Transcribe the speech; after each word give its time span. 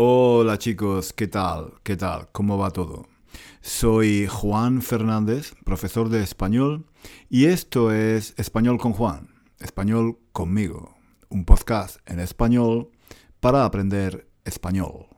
Hola 0.00 0.58
chicos, 0.58 1.12
¿qué 1.12 1.26
tal? 1.26 1.72
¿Qué 1.82 1.96
tal? 1.96 2.28
¿Cómo 2.30 2.56
va 2.56 2.70
todo? 2.70 3.08
Soy 3.60 4.28
Juan 4.28 4.80
Fernández, 4.80 5.56
profesor 5.64 6.08
de 6.08 6.22
español, 6.22 6.86
y 7.28 7.46
esto 7.46 7.90
es 7.90 8.32
Español 8.36 8.78
con 8.78 8.92
Juan, 8.92 9.26
Español 9.58 10.16
conmigo, 10.30 10.94
un 11.30 11.44
podcast 11.44 11.98
en 12.06 12.20
español 12.20 12.90
para 13.40 13.64
aprender 13.64 14.28
español. 14.44 15.08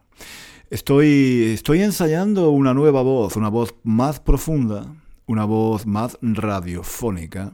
Estoy, 0.71 1.51
estoy 1.53 1.83
ensayando 1.83 2.49
una 2.49 2.73
nueva 2.73 3.03
voz, 3.03 3.37
una 3.37 3.51
voz 3.51 3.75
más 3.83 4.19
profunda, 4.19 4.97
una 5.27 5.45
voz 5.45 5.85
más 5.85 6.17
radiofónica, 6.23 7.53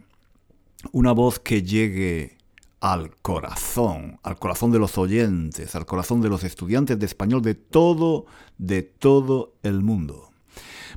una 0.93 1.11
voz 1.11 1.41
que 1.41 1.65
llegue 1.65 2.36
al 2.93 3.17
corazón, 3.21 4.21
al 4.23 4.39
corazón 4.39 4.71
de 4.71 4.79
los 4.79 4.97
oyentes, 4.97 5.75
al 5.75 5.87
corazón 5.87 6.21
de 6.21 6.29
los 6.29 6.45
estudiantes 6.45 6.97
de 6.97 7.07
español 7.07 7.43
de 7.43 7.57
todo, 7.57 8.27
de 8.59 8.85
todo 8.85 9.55
el 9.65 9.83
mundo. 9.83 10.31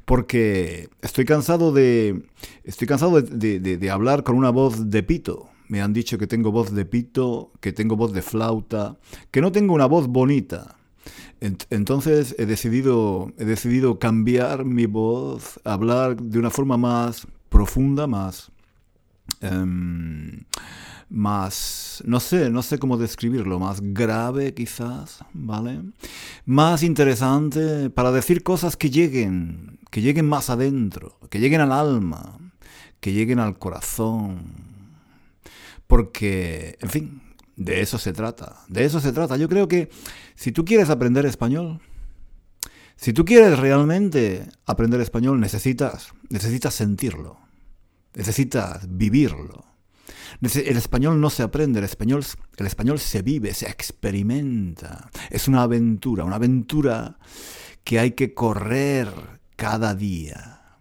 Porque 0.06 0.90
estoy 1.02 1.26
cansado 1.26 1.72
de. 1.72 2.30
Estoy 2.64 2.88
cansado 2.88 3.20
de, 3.20 3.90
hablar 3.92 4.24
con 4.24 4.36
una 4.36 4.52
voz 4.52 4.92
de 4.92 5.02
pito. 5.02 5.50
Me 5.68 5.82
han 5.82 5.92
dicho 5.92 6.20
que 6.20 6.28
tengo 6.28 6.52
voz 6.52 6.74
de 6.76 6.86
pito, 6.86 7.52
que 7.60 7.74
tengo 7.74 7.96
voz 7.96 8.14
de 8.14 8.22
flauta, 8.22 9.00
que 9.32 9.42
no 9.42 9.52
tengo 9.52 9.74
una 9.74 9.88
voz 9.88 10.08
bonita. 10.08 10.76
Entonces 11.42 12.36
he 12.38 12.46
decidido, 12.46 13.34
he 13.38 13.46
decidido 13.46 13.98
cambiar 13.98 14.64
mi 14.64 14.86
voz, 14.86 15.60
hablar 15.64 16.18
de 16.22 16.38
una 16.38 16.52
forma 16.52 16.78
más 16.78 17.28
profunda, 17.50 18.06
más. 18.06 18.52
Em, 19.42 20.44
más, 21.10 22.04
no 22.06 22.20
sé, 22.20 22.50
no 22.50 22.62
sé 22.62 22.78
cómo 22.78 22.98
describirlo, 22.98 23.60
más 23.60 23.82
grave 23.82 24.54
quizás, 24.54 25.26
¿vale? 25.34 25.82
Más 26.46 26.84
interesante 26.84 27.90
para 27.90 28.12
decir 28.12 28.44
cosas 28.44 28.78
que 28.78 28.90
lleguen, 28.90 29.80
que 29.90 30.02
lleguen 30.02 30.28
más 30.28 30.50
adentro, 30.50 31.18
que 31.30 31.40
lleguen 31.40 31.62
al 31.62 31.72
alma, 31.72 32.38
que 33.00 33.12
lleguen 33.12 33.40
al 33.40 33.58
corazón. 33.58 34.70
Porque, 35.88 36.78
en 36.82 36.90
fin, 36.90 37.22
de 37.56 37.82
eso 37.82 37.98
se 37.98 38.14
trata, 38.14 38.58
de 38.68 38.86
eso 38.86 39.00
se 39.00 39.12
trata. 39.12 39.36
Yo 39.36 39.50
creo 39.50 39.68
que 39.68 39.90
si 40.36 40.52
tú 40.52 40.64
quieres 40.64 40.90
aprender 40.92 41.26
español, 41.26 41.82
si 42.96 43.14
tú 43.14 43.26
quieres 43.26 43.58
realmente 43.58 44.48
aprender 44.66 45.02
español, 45.02 45.40
necesitas, 45.40 46.14
necesitas 46.30 46.76
sentirlo, 46.76 47.40
necesitas 48.14 48.88
vivirlo. 48.90 49.69
El 50.42 50.78
español 50.78 51.20
no 51.20 51.30
se 51.30 51.44
aprende, 51.44 51.80
el 51.80 51.86
español, 51.86 52.24
el 52.58 52.66
español 52.66 53.00
se 53.00 53.22
vive, 53.22 53.54
se 53.54 53.68
experimenta. 53.68 55.10
Es 55.30 55.48
una 55.48 55.64
aventura, 55.64 56.24
una 56.24 56.36
aventura 56.36 57.18
que 57.84 58.00
hay 58.00 58.12
que 58.12 58.34
correr 58.34 59.10
cada 59.56 59.96
día. 59.96 60.78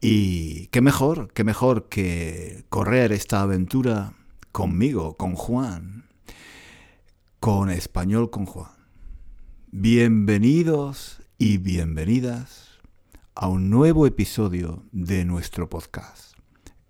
Y 0.00 0.68
qué 0.68 0.80
mejor, 0.80 1.32
qué 1.32 1.44
mejor 1.44 1.88
que 1.88 2.64
correr 2.68 3.12
esta 3.12 3.40
aventura 3.40 4.14
conmigo, 4.52 5.16
con 5.16 5.34
Juan, 5.34 6.04
con 7.40 7.70
español 7.70 8.30
con 8.30 8.46
Juan. 8.46 8.70
Bienvenidos 9.70 11.22
y 11.36 11.58
bienvenidas 11.58 12.78
a 13.34 13.48
un 13.48 13.68
nuevo 13.70 14.06
episodio 14.06 14.84
de 14.92 15.24
nuestro 15.24 15.68
podcast, 15.68 16.36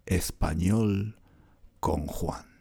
Español 0.05 1.17
con 1.85 2.07
Juan. 2.07 2.54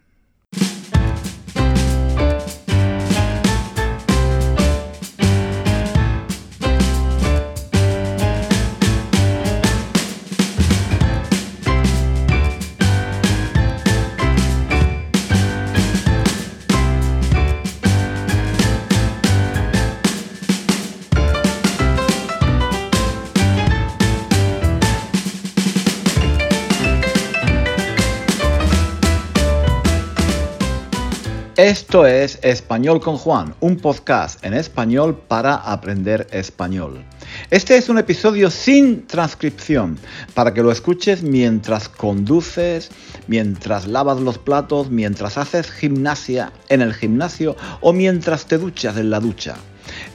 Esto 31.57 32.07
es 32.07 32.39
Español 32.41 32.99
con 32.99 33.15
Juan, 33.15 33.53
un 33.59 33.77
podcast 33.77 34.43
en 34.43 34.55
español 34.55 35.15
para 35.15 35.53
aprender 35.53 36.25
español. 36.31 37.05
Este 37.51 37.77
es 37.77 37.89
un 37.89 37.99
episodio 37.99 38.49
sin 38.49 39.05
transcripción, 39.05 39.99
para 40.33 40.55
que 40.55 40.63
lo 40.63 40.71
escuches 40.71 41.21
mientras 41.21 41.89
conduces, 41.89 42.89
mientras 43.27 43.85
lavas 43.85 44.19
los 44.19 44.39
platos, 44.39 44.89
mientras 44.89 45.37
haces 45.37 45.69
gimnasia 45.69 46.51
en 46.69 46.81
el 46.81 46.95
gimnasio 46.95 47.55
o 47.81 47.93
mientras 47.93 48.47
te 48.47 48.57
duchas 48.57 48.97
en 48.97 49.11
la 49.11 49.19
ducha. 49.19 49.55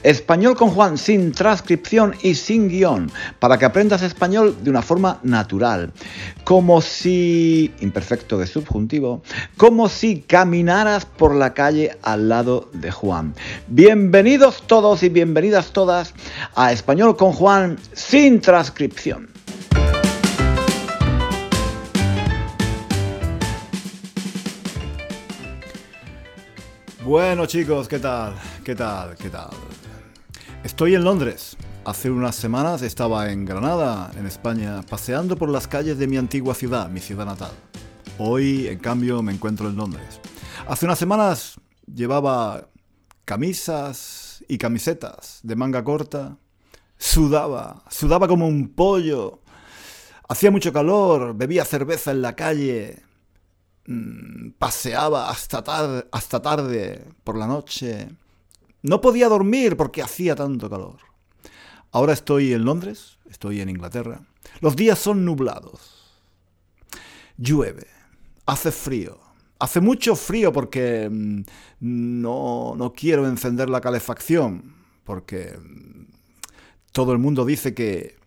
Español 0.03 0.55
con 0.55 0.69
Juan 0.69 0.97
sin 0.97 1.33
transcripción 1.33 2.15
y 2.21 2.35
sin 2.35 2.69
guion, 2.69 3.11
para 3.39 3.57
que 3.57 3.65
aprendas 3.65 4.01
español 4.01 4.55
de 4.61 4.69
una 4.69 4.81
forma 4.81 5.19
natural, 5.23 5.91
como 6.45 6.81
si, 6.81 7.73
imperfecto 7.81 8.37
de 8.37 8.47
subjuntivo, 8.47 9.21
como 9.57 9.89
si 9.89 10.21
caminaras 10.21 11.05
por 11.05 11.35
la 11.35 11.53
calle 11.53 11.97
al 12.01 12.29
lado 12.29 12.69
de 12.73 12.91
Juan. 12.91 13.33
Bienvenidos 13.67 14.63
todos 14.67 15.03
y 15.03 15.09
bienvenidas 15.09 15.71
todas 15.73 16.13
a 16.55 16.71
Español 16.71 17.17
con 17.17 17.33
Juan 17.33 17.77
sin 17.91 18.39
transcripción. 18.39 19.29
Bueno 27.03 27.47
chicos, 27.47 27.87
¿qué 27.87 27.99
tal? 27.99 28.35
¿Qué 28.63 28.75
tal? 28.75 29.15
¿Qué 29.15 29.29
tal? 29.29 29.49
Estoy 30.63 30.93
en 30.93 31.05
Londres. 31.05 31.55
Hace 31.85 32.11
unas 32.11 32.35
semanas 32.35 32.81
estaba 32.81 33.31
en 33.31 33.45
Granada, 33.45 34.11
en 34.17 34.25
España, 34.25 34.81
paseando 34.81 35.37
por 35.37 35.47
las 35.47 35.69
calles 35.69 35.97
de 35.97 36.05
mi 36.05 36.17
antigua 36.17 36.53
ciudad, 36.53 36.89
mi 36.89 36.99
ciudad 36.99 37.25
natal. 37.25 37.51
Hoy, 38.17 38.67
en 38.67 38.77
cambio, 38.79 39.21
me 39.23 39.31
encuentro 39.31 39.69
en 39.69 39.77
Londres. 39.77 40.19
Hace 40.67 40.85
unas 40.85 40.99
semanas 40.99 41.61
llevaba 41.85 42.67
camisas 43.23 44.43
y 44.49 44.57
camisetas 44.57 45.39
de 45.43 45.55
manga 45.55 45.81
corta. 45.81 46.35
Sudaba, 46.97 47.85
sudaba 47.89 48.27
como 48.27 48.45
un 48.45 48.67
pollo. 48.67 49.39
Hacía 50.27 50.51
mucho 50.51 50.73
calor, 50.73 51.37
bebía 51.37 51.63
cerveza 51.63 52.11
en 52.11 52.21
la 52.21 52.35
calle, 52.35 53.01
mm, 53.87 54.49
paseaba 54.59 55.29
hasta, 55.29 55.63
hasta 56.11 56.41
tarde 56.41 57.05
por 57.23 57.37
la 57.37 57.47
noche 57.47 58.09
no 58.81 59.01
podía 59.01 59.27
dormir 59.29 59.77
porque 59.77 60.01
hacía 60.01 60.35
tanto 60.35 60.69
calor. 60.69 60.97
Ahora 61.91 62.13
estoy 62.13 62.53
en 62.53 62.65
Londres, 62.65 63.17
estoy 63.29 63.61
en 63.61 63.69
Inglaterra. 63.69 64.21
Los 64.61 64.75
días 64.75 64.99
son 64.99 65.25
nublados. 65.25 66.21
Llueve, 67.37 67.87
hace 68.45 68.71
frío. 68.71 69.19
Hace 69.59 69.81
mucho 69.81 70.15
frío 70.15 70.53
porque 70.53 71.09
mm, 71.09 71.41
no, 71.81 72.75
no 72.77 72.93
quiero 72.93 73.27
encender 73.27 73.69
la 73.69 73.81
calefacción, 73.81 74.75
porque 75.03 75.57
mm, 75.57 76.05
todo 76.91 77.11
el 77.11 77.19
mundo 77.19 77.45
dice 77.45 77.73
que 77.73 78.17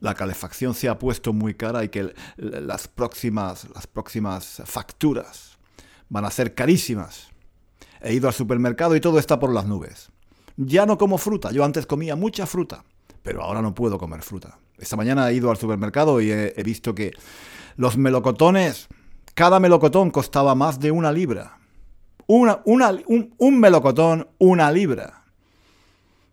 la 0.00 0.14
calefacción 0.14 0.74
se 0.74 0.88
ha 0.88 0.98
puesto 0.98 1.32
muy 1.32 1.54
cara 1.54 1.84
y 1.84 1.88
que 1.88 2.14
las 2.36 2.86
próximas, 2.88 3.66
las 3.74 3.86
próximas 3.86 4.62
facturas 4.64 5.56
van 6.08 6.24
a 6.24 6.30
ser 6.30 6.54
carísimas. 6.54 7.28
He 8.00 8.14
ido 8.14 8.28
al 8.28 8.34
supermercado 8.34 8.96
y 8.96 9.00
todo 9.00 9.18
está 9.18 9.38
por 9.38 9.52
las 9.52 9.66
nubes. 9.66 10.10
Ya 10.56 10.86
no 10.86 10.98
como 10.98 11.18
fruta. 11.18 11.50
Yo 11.52 11.64
antes 11.64 11.86
comía 11.86 12.16
mucha 12.16 12.46
fruta, 12.46 12.84
pero 13.22 13.42
ahora 13.42 13.62
no 13.62 13.74
puedo 13.74 13.98
comer 13.98 14.22
fruta. 14.22 14.58
Esta 14.78 14.96
mañana 14.96 15.28
he 15.30 15.34
ido 15.34 15.50
al 15.50 15.56
supermercado 15.56 16.20
y 16.20 16.30
he, 16.30 16.62
visto 16.62 16.94
que 16.94 17.12
los 17.76 17.96
melocotones, 17.96 18.88
cada 19.34 19.60
melocotón 19.60 20.10
costaba 20.10 20.54
más 20.54 20.80
de 20.80 20.90
una 20.90 21.12
libra. 21.12 21.58
Una, 22.26 22.60
un, 22.64 23.60
melocotón, 23.60 24.28
una 24.38 24.70
libra. 24.72 25.24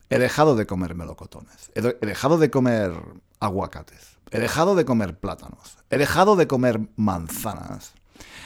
He 0.09 0.19
dejado 0.19 0.55
de 0.55 0.65
comer 0.65 0.95
melocotones. 0.95 1.71
He, 1.75 1.81
dejado 1.81 2.37
de 2.37 2.49
comer 2.49 2.93
aguacates. 3.39 4.17
He 4.31 4.39
dejado 4.39 4.75
de 4.75 4.85
comer 4.85 5.17
plátanos. 5.17 5.77
He 5.89 5.97
dejado 5.97 6.35
de 6.35 6.47
comer 6.47 6.79
manzanas. 6.95 7.93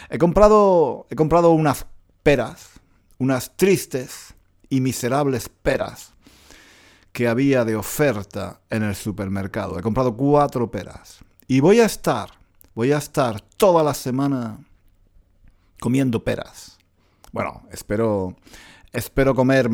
He 0.09 0.17
comprado 0.17 1.05
unas 1.51 1.85
peras 2.23 2.76
unas 3.17 3.55
tristes 3.55 4.35
y 4.69 4.81
miserables 4.81 5.49
peras 5.49 6.13
que 7.11 7.27
había 7.27 7.65
de 7.65 7.75
oferta 7.75 8.61
en 8.69 8.83
el 8.83 8.95
supermercado. 8.95 9.79
He 9.79 9.81
comprado 9.81 10.15
cuatro 10.15 10.69
peras. 10.69 11.19
Y 11.47 11.61
voy 11.61 11.79
a 11.79 11.85
estar, 11.85 12.29
voy 12.75 12.91
a 12.91 12.97
estar 12.97 13.41
toda 13.41 13.83
la 13.83 13.93
semana 13.93 14.59
comiendo 15.79 16.23
peras. 16.23 16.77
Bueno, 17.31 17.63
espero, 17.71 18.35
espero 18.91 19.33
comer 19.33 19.69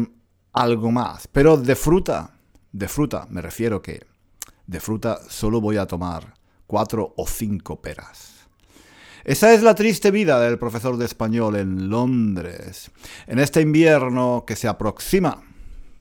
algo 0.54 0.92
más. 0.92 1.28
Pero 1.28 1.58
de 1.58 1.76
fruta, 1.76 2.32
de 2.72 2.88
fruta, 2.88 3.28
me 3.30 3.42
refiero 3.42 3.82
que 3.82 4.06
de 4.66 4.80
fruta 4.80 5.20
solo 5.30 5.60
voy 5.60 5.78
a 5.78 5.86
tomar 5.86 6.34
cuatro 6.66 7.14
o 7.18 7.28
cinco 7.28 7.82
peras. 7.82 8.33
Esa 9.26 9.54
es 9.54 9.64
la 9.64 9.74
triste 9.74 10.12
vida 10.12 10.38
del 10.42 10.60
profesor 10.60 10.98
de 10.98 11.06
español 11.06 11.56
en 11.56 11.90
Londres, 11.90 12.92
en 13.26 13.40
este 13.40 13.62
invierno 13.62 14.44
que 14.46 14.58
se 14.58 14.68
aproxima 14.68 15.42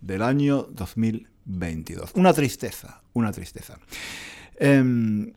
del 0.01 0.23
año 0.23 0.67
2022. 0.71 2.11
Una 2.15 2.33
tristeza, 2.33 3.01
una 3.13 3.31
tristeza. 3.31 3.79
Em, 4.57 5.33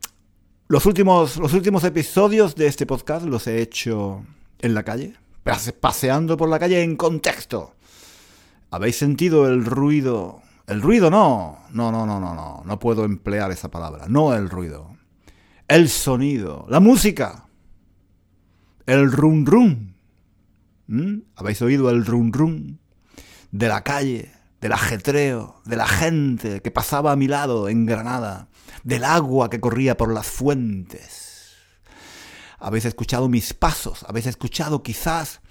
los, 0.67 0.83
últimos, 0.87 1.37
los 1.37 1.53
últimos 1.53 1.83
episodios 1.83 2.55
de 2.55 2.65
este 2.65 2.87
podcast 2.87 3.23
los 3.27 3.45
he 3.45 3.61
hecho 3.61 4.25
en 4.61 4.73
la 4.73 4.81
calle, 4.81 5.13
paseando 5.79 6.37
por 6.37 6.49
la 6.49 6.57
calle 6.57 6.81
en 6.81 6.95
contexto. 6.95 7.75
¿Habéis 8.71 8.95
sentido 8.95 9.47
el 9.47 9.63
ruido? 9.63 10.41
El 10.65 10.81
ruido 10.81 11.11
no, 11.11 11.59
no, 11.69 11.91
no, 11.91 12.07
no, 12.07 12.19
no, 12.19 12.33
no, 12.33 12.63
no 12.65 12.79
puedo 12.79 13.05
emplear 13.05 13.51
esa 13.51 13.69
palabra, 13.69 14.05
no 14.07 14.33
el 14.33 14.49
ruido. 14.49 14.97
El 15.67 15.89
sonido, 15.89 16.65
la 16.67 16.79
música 16.79 17.44
el 18.85 19.11
rum 19.11 19.45
rum. 19.45 19.93
¿Mm? 20.87 21.19
¿Habéis 21.35 21.61
oído 21.61 21.89
el 21.89 22.05
rum 22.05 22.31
rum? 22.31 22.77
De 23.51 23.67
la 23.67 23.83
calle, 23.83 24.31
del 24.61 24.73
ajetreo, 24.73 25.61
de 25.65 25.75
la 25.75 25.87
gente 25.87 26.61
que 26.61 26.71
pasaba 26.71 27.11
a 27.11 27.15
mi 27.15 27.27
lado 27.27 27.69
en 27.69 27.85
Granada, 27.85 28.49
del 28.83 29.03
agua 29.03 29.49
que 29.49 29.59
corría 29.59 29.97
por 29.97 30.13
las 30.13 30.27
fuentes. 30.27 31.53
Habéis 32.59 32.85
escuchado 32.85 33.29
mis 33.29 33.53
pasos, 33.53 34.05
habéis 34.07 34.27
escuchado 34.27 34.83
quizás 34.83 35.41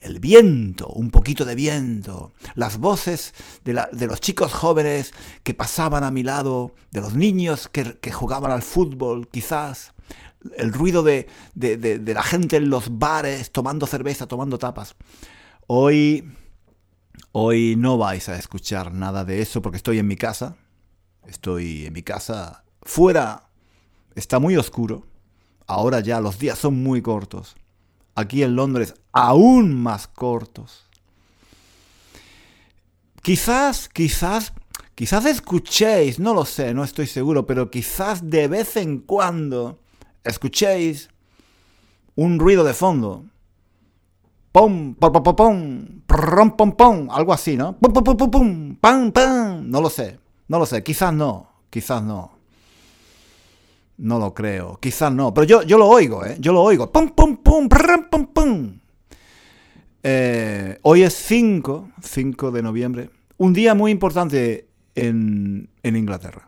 el 0.00 0.20
viento, 0.20 0.88
un 0.88 1.10
poquito 1.10 1.44
de 1.44 1.54
viento, 1.54 2.32
las 2.54 2.78
voces 2.78 3.34
de, 3.64 3.74
los 4.06 4.20
chicos 4.20 4.52
jóvenes 4.52 5.12
que 5.42 5.54
pasaban 5.54 6.04
a 6.04 6.10
mi 6.10 6.22
lado, 6.22 6.74
de 6.90 7.00
los 7.00 7.14
niños 7.14 7.68
que, 7.68 7.98
que 7.98 8.12
jugaban 8.12 8.52
al 8.52 8.62
fútbol, 8.62 9.28
quizás, 9.28 9.92
el 10.56 10.72
ruido 10.72 11.02
de, 11.02 11.26
la 11.54 12.22
gente 12.22 12.56
en 12.56 12.70
los 12.70 12.98
bares 12.98 13.50
tomando 13.50 13.86
cerveza, 13.86 14.26
tomando 14.26 14.58
tapas. 14.58 14.94
Hoy, 15.66 16.32
hoy 17.32 17.76
no 17.76 17.98
vais 17.98 18.28
a 18.28 18.36
escuchar 18.36 18.92
nada 18.92 19.24
de 19.24 19.42
eso 19.42 19.62
porque 19.62 19.76
estoy 19.76 19.98
en 19.98 20.06
mi 20.06 20.16
casa. 20.16 20.56
Estoy 21.26 21.86
en 21.86 21.92
mi 21.92 22.02
casa. 22.02 22.64
Fuera 22.82 23.48
está 24.14 24.38
muy 24.38 24.56
oscuro. 24.56 25.06
Ahora 25.66 26.00
ya 26.00 26.20
los 26.20 26.38
días 26.38 26.58
son 26.58 26.82
muy 26.82 27.02
cortos. 27.02 27.56
Aquí 28.14 28.42
en 28.42 28.56
Londres 28.56 28.94
aún 29.12 29.74
más 29.74 30.08
cortos. 30.08 30.86
Quizás, 33.22 33.88
quizás, 33.88 34.54
quizás 34.94 35.26
escuchéis, 35.26 36.18
no 36.18 36.32
lo 36.32 36.44
sé, 36.44 36.72
no 36.72 36.82
estoy 36.82 37.06
seguro, 37.06 37.46
pero 37.46 37.70
quizás 37.70 38.30
de 38.30 38.48
vez 38.48 38.76
en 38.76 39.00
cuando 39.00 39.80
escuchéis 40.28 41.08
un 42.14 42.38
ruido 42.38 42.64
de 42.64 42.74
fondo. 42.74 43.24
Pum, 44.52 44.94
pum, 44.94 45.12
pum, 45.12 45.22
pum, 45.22 46.50
pum, 46.56 46.72
pum, 46.72 47.10
algo 47.10 47.32
así, 47.32 47.56
¿no? 47.56 47.76
Pum, 47.78 47.92
pum, 47.92 48.04
pum, 48.04 48.16
pum, 48.16 48.30
pum, 48.30 48.76
pam, 48.76 49.12
pam. 49.12 49.70
No 49.70 49.80
lo 49.80 49.90
sé, 49.90 50.18
no 50.48 50.58
lo 50.58 50.66
sé, 50.66 50.82
quizás 50.82 51.12
no, 51.12 51.48
quizás 51.70 52.02
no. 52.02 52.32
No 53.98 54.18
lo 54.18 54.32
creo, 54.32 54.78
quizás 54.80 55.12
no, 55.12 55.34
pero 55.34 55.44
yo, 55.44 55.62
yo 55.62 55.76
lo 55.76 55.86
oigo, 55.88 56.24
¿eh? 56.24 56.36
Yo 56.38 56.52
lo 56.52 56.62
oigo. 56.62 56.90
Pum, 56.90 57.10
pum, 57.10 57.36
pum, 57.36 57.68
pum, 57.68 58.08
pum, 58.10 58.26
pum. 58.26 58.78
Eh, 60.02 60.78
hoy 60.82 61.02
es 61.02 61.14
5, 61.14 61.90
5 62.00 62.50
de 62.50 62.62
noviembre, 62.62 63.10
un 63.36 63.52
día 63.52 63.74
muy 63.74 63.90
importante 63.90 64.68
en, 64.94 65.68
en 65.82 65.96
Inglaterra. 65.96 66.47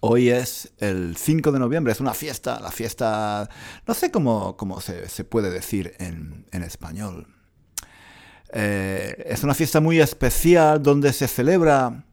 Hoy 0.00 0.28
es 0.28 0.72
el 0.78 1.16
5 1.16 1.50
de 1.50 1.58
noviembre, 1.58 1.92
es 1.92 2.00
una 2.00 2.14
fiesta, 2.14 2.60
la 2.60 2.70
fiesta, 2.70 3.48
no 3.86 3.94
sé 3.94 4.10
cómo, 4.10 4.56
cómo 4.56 4.80
se, 4.80 5.24
puede 5.24 5.50
decir 5.50 5.94
en, 5.98 6.62
español. 6.62 7.26
Eh, 8.52 9.24
es 9.26 9.42
una 9.42 9.54
fiesta 9.54 9.80
muy 9.80 10.00
especial 10.00 10.82
donde 10.82 11.12
se 11.12 11.26
celebra... 11.26 12.04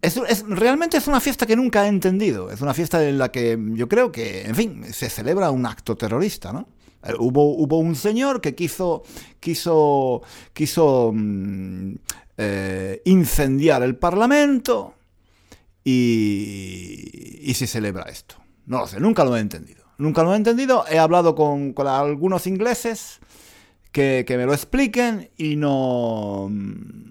Es, 0.00 0.44
realmente 0.48 0.96
es 0.96 1.06
una 1.08 1.20
fiesta 1.20 1.44
que 1.44 1.56
nunca 1.56 1.84
he 1.84 1.88
entendido. 1.88 2.50
Es 2.50 2.60
una 2.60 2.72
fiesta 2.72 3.06
en 3.06 3.18
la 3.18 3.30
que 3.30 3.58
yo 3.72 3.88
creo 3.88 4.12
que, 4.12 4.42
en 4.42 4.54
fin, 4.54 4.84
se 4.92 5.10
celebra 5.10 5.50
un 5.50 5.66
acto 5.66 5.96
terrorista, 5.96 6.52
¿no? 6.52 6.68
Eh, 7.04 7.12
hubo, 7.18 7.54
hubo 7.56 7.78
un 7.78 7.96
señor 7.96 8.40
que 8.40 8.54
quiso, 8.54 9.02
quiso, 9.40 10.22
quiso 10.52 11.12
mm, 11.14 11.94
eh, 12.38 13.02
incendiar 13.04 13.82
el 13.82 13.96
Parlamento 13.96 14.94
y, 15.84 17.52
se 17.54 17.66
celebra 17.66 18.04
esto. 18.04 18.36
No 18.66 18.78
lo 18.80 18.86
sé, 18.86 18.98
nunca 18.98 19.24
lo 19.24 19.36
he 19.36 19.40
entendido. 19.40 19.84
Nunca 19.98 20.22
lo 20.22 20.32
he 20.32 20.36
entendido. 20.36 20.84
He 20.90 20.98
hablado 20.98 21.34
con, 21.34 21.74
algunos 21.86 22.46
ingleses 22.46 23.20
que, 23.92 24.24
me 24.28 24.46
lo 24.46 24.54
expliquen 24.54 25.30
y 25.36 25.56
no... 25.56 26.50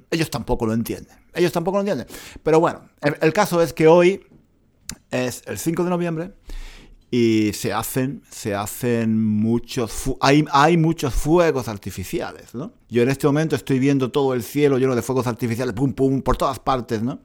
Ellos 0.10 0.30
tampoco 0.30 0.66
lo 0.66 0.74
entienden. 0.74 1.16
Ellos 1.34 1.52
tampoco 1.52 1.78
lo 1.78 1.82
entienden. 1.82 2.08
Pero 2.42 2.60
bueno, 2.60 2.90
el, 3.02 3.34
caso 3.34 3.62
es 3.62 3.74
que 3.74 3.88
hoy 3.88 4.26
es 5.12 5.44
el 5.46 5.58
5 5.58 5.84
de 5.84 5.90
noviembre 5.90 6.32
y 7.16 7.54
se 7.54 7.72
hacen, 7.72 8.24
se 8.32 8.56
hacen 8.56 9.24
muchos, 9.24 10.16
hay, 10.20 10.46
hay 10.52 10.78
muchos 10.78 11.14
fuegos 11.14 11.68
artificiales, 11.68 12.56
¿no? 12.56 12.74
Yo 12.90 13.04
en 13.04 13.10
este 13.10 13.28
momento 13.28 13.56
estoy 13.56 13.78
viendo 13.78 14.10
todo 14.10 14.34
el 14.34 14.42
cielo 14.42 14.80
lleno 14.80 14.96
de 14.96 15.04
fuegos 15.04 15.28
artificiales, 15.28 15.76
pum, 15.76 15.94
pum, 15.94 16.24
por 16.24 16.38
todas 16.38 16.58
partes, 16.58 17.04
¿no? 17.04 17.20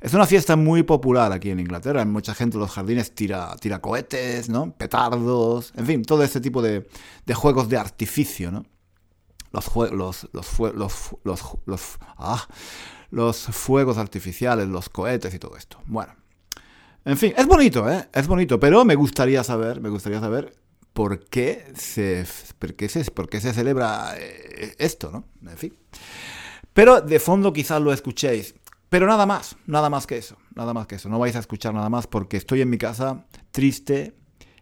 Es 0.00 0.14
una 0.14 0.24
fiesta 0.24 0.56
muy 0.56 0.84
popular 0.84 1.32
aquí 1.32 1.50
en 1.50 1.60
Inglaterra. 1.60 2.02
Mucha 2.06 2.32
gente 2.32 2.56
en 2.56 2.62
los 2.62 2.70
jardines 2.70 3.14
tira, 3.14 3.54
tira 3.60 3.78
cohetes, 3.78 4.48
¿no? 4.48 4.72
Petardos, 4.72 5.74
en 5.76 5.84
fin, 5.84 6.02
todo 6.02 6.22
ese 6.22 6.40
tipo 6.40 6.62
de, 6.62 6.88
juegos 7.34 7.68
de 7.68 7.76
artificio, 7.76 8.50
¿no? 8.50 8.64
Los, 9.52 9.70
los, 9.92 10.28
los, 10.32 11.50
los, 11.66 11.98
ah, 12.16 12.48
los 13.10 13.36
fuegos 13.36 13.98
artificiales, 13.98 14.66
los 14.66 14.88
cohetes 14.88 15.34
y 15.34 15.38
todo 15.38 15.58
esto. 15.58 15.78
Bueno, 15.84 16.14
en 17.06 17.16
fin, 17.16 17.32
es 17.36 17.46
bonito, 17.46 17.90
¿eh? 17.90 18.08
Es 18.12 18.26
bonito, 18.26 18.60
pero 18.60 18.84
me 18.84 18.94
gustaría 18.94 19.42
saber, 19.42 19.80
me 19.80 19.88
gustaría 19.88 20.20
saber 20.20 20.54
por 20.92 21.24
qué 21.26 21.72
se, 21.74 22.26
por 22.58 22.74
qué 22.74 22.88
se, 22.88 23.04
por 23.10 23.28
qué 23.28 23.40
se 23.40 23.52
celebra 23.52 24.14
eh, 24.18 24.74
esto, 24.78 25.10
¿no? 25.10 25.24
En 25.50 25.56
fin. 25.56 25.74
Pero 26.72 27.00
de 27.00 27.20
fondo 27.20 27.52
quizás 27.52 27.80
lo 27.80 27.92
escuchéis. 27.92 28.54
Pero 28.88 29.06
nada 29.06 29.26
más, 29.26 29.56
nada 29.66 29.90
más 29.90 30.06
que 30.06 30.16
eso, 30.16 30.36
nada 30.54 30.72
más 30.72 30.86
que 30.86 30.96
eso. 30.96 31.08
No 31.08 31.18
vais 31.18 31.36
a 31.36 31.40
escuchar 31.40 31.74
nada 31.74 31.88
más 31.88 32.06
porque 32.06 32.36
estoy 32.36 32.60
en 32.60 32.70
mi 32.70 32.78
casa 32.78 33.26
triste 33.50 34.14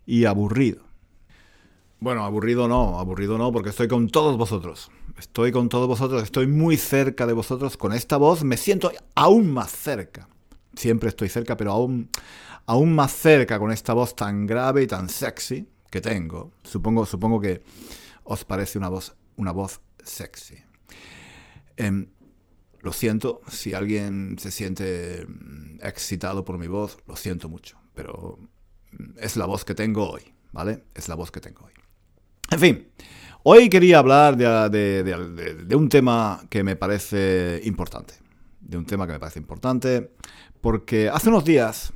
y 0.07 0.25
aburrido. 0.25 0.83
Bueno, 2.01 2.25
aburrido 2.25 2.69
no, 2.69 2.99
aburrido 2.99 3.39
no, 3.39 3.53
porque 3.53 3.71
estoy 3.71 3.89
con 3.89 4.09
todos 4.09 4.37
vosotros. 4.37 4.91
Estoy 5.19 5.53
con 5.53 5.69
todos 5.69 5.89
vosotros, 5.89 6.23
estoy 6.23 6.47
muy 6.47 6.77
cerca 6.77 7.27
de 7.27 7.33
vosotros. 7.33 7.77
Con 7.77 7.93
esta 7.93 8.17
voz 8.17 8.45
me 8.45 8.57
siento 8.57 8.93
aún 9.15 9.51
más 9.53 9.71
cerca. 9.71 10.29
Siempre 10.77 11.09
estoy 11.09 11.29
cerca, 11.29 11.57
pero 11.57 11.73
aún, 11.73 12.11
aún 12.67 12.95
más 12.95 13.13
cerca 13.13 13.59
con 13.59 13.71
esta 13.71 13.93
voz 13.93 14.15
tan 14.15 14.47
grave 14.47 14.83
y 14.83 14.87
tan 14.87 15.09
sexy 15.09 15.69
que 15.91 16.01
tengo. 16.01 16.53
Supongo, 16.63 17.07
supongo 17.07 17.41
que 17.41 17.63
os 18.25 18.45
parece 18.45 18.79
una 18.79 18.89
voz, 18.89 19.15
una 19.37 19.53
voz 19.53 19.81
sexy. 20.03 20.57
Em, 21.77 22.09
lo 22.81 22.93
siento, 22.93 23.41
si 23.49 23.75
alguien 23.75 24.37
se 24.39 24.51
siente 24.51 25.27
mm, 25.27 25.79
excitado 25.83 26.45
por 26.45 26.59
mi 26.59 26.67
voz, 26.67 26.99
lo 27.07 27.17
siento 27.17 27.49
mucho, 27.49 27.79
pero 27.95 28.39
mm, 28.93 29.19
es 29.19 29.37
la 29.37 29.47
voz 29.47 29.65
que 29.65 29.75
tengo 29.75 30.11
hoy, 30.11 30.23
¿vale? 30.53 30.85
Es 30.95 31.09
la 31.09 31.15
voz 31.15 31.31
que 31.31 31.41
tengo 31.41 31.65
hoy. 31.65 31.73
En 32.51 32.61
fin, 32.61 32.89
hoy 33.43 33.69
quería 33.69 33.99
hablar 33.99 34.37
de, 34.37 35.75
un 35.75 35.89
tema 35.89 36.45
que 36.51 36.63
me 36.63 36.77
parece 36.77 37.61
importante. 37.65 38.15
De 38.61 38.77
un 38.77 38.85
tema 38.85 39.07
que 39.07 39.15
me 39.15 39.19
parece 39.19 39.41
importante, 39.41 40.13
porque 40.65 41.11
hace 41.11 41.29
unos 41.29 41.45
días, 41.45 41.93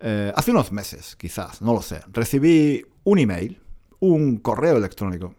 eh, 0.00 0.32
hace 0.34 0.50
unos 0.50 0.72
meses 0.72 1.14
quizás, 1.14 1.62
no 1.62 1.72
lo 1.72 1.80
sé, 1.80 2.00
recibí 2.08 2.84
un 3.04 3.20
email, 3.20 3.60
un 4.00 4.38
correo 4.38 4.76
electrónico 4.76 5.36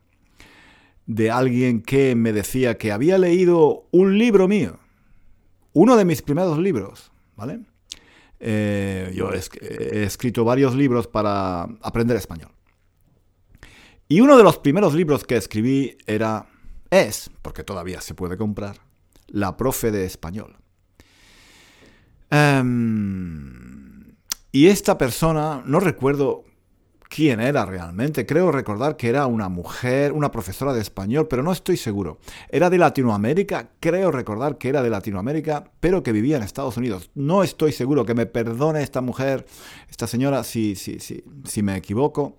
de 1.05 1.29
alguien 1.29 1.81
que 1.81 2.15
me 2.15 2.31
decía 2.31 2.77
que 2.77 2.93
había 2.93 3.17
leído 3.17 3.89
un 3.91 4.17
libro 4.17 4.47
mío, 4.47 4.79
uno 5.73 5.97
de 5.97 6.05
mis 6.05 6.21
primeros 6.21 6.57
libros, 6.57 7.11
¿vale? 7.35 7.65
Eh, 8.39 9.11
yo 9.13 9.29
he, 9.33 10.05
escrito 10.05 10.45
varios 10.45 10.73
libros 10.73 11.05
para 11.05 11.63
aprender 11.81 12.15
español. 12.15 12.51
Y 14.07 14.21
uno 14.21 14.37
de 14.37 14.43
los 14.43 14.57
primeros 14.57 14.93
libros 14.93 15.25
que 15.25 15.35
escribí 15.35 15.97
era, 16.05 16.47
es, 16.91 17.29
porque 17.41 17.65
todavía 17.65 17.99
se 17.99 18.13
puede 18.13 18.37
comprar, 18.37 18.77
La 19.27 19.57
profe 19.57 19.91
de 19.91 20.05
español. 20.05 20.55
Em, 22.29 24.15
y 24.51 24.67
esta 24.67 24.97
persona, 24.97 25.63
no 25.65 25.79
recuerdo 25.79 26.43
quién 27.09 27.39
era 27.39 27.65
realmente. 27.65 28.25
Creo 28.25 28.51
recordar 28.51 28.97
que 28.97 29.09
era 29.09 29.25
una 29.27 29.49
mujer, 29.49 30.11
una 30.11 30.31
profesora 30.31 30.73
de 30.73 30.81
español, 30.81 31.27
pero 31.27 31.43
no 31.43 31.51
estoy 31.51 31.77
seguro. 31.77 32.19
Era 32.49 32.69
de 32.69 32.77
Latinoamérica, 32.77 33.69
creo 33.79 34.11
recordar 34.11 34.57
que 34.57 34.69
era 34.69 34.81
de 34.81 34.89
Latinoamérica, 34.89 35.71
pero 35.79 36.03
que 36.03 36.11
vivía 36.11 36.37
en 36.37 36.43
Estados 36.43 36.77
Unidos. 36.77 37.09
No 37.15 37.43
estoy 37.43 37.71
seguro, 37.71 38.05
que 38.05 38.13
me 38.13 38.25
perdone 38.25 38.83
esta 38.83 39.01
mujer, 39.01 39.45
esta 39.89 40.07
señora, 40.07 40.43
si, 40.43 40.75
si, 40.75 40.99
si, 40.99 41.23
si 41.45 41.63
me 41.63 41.75
equivoco, 41.77 42.37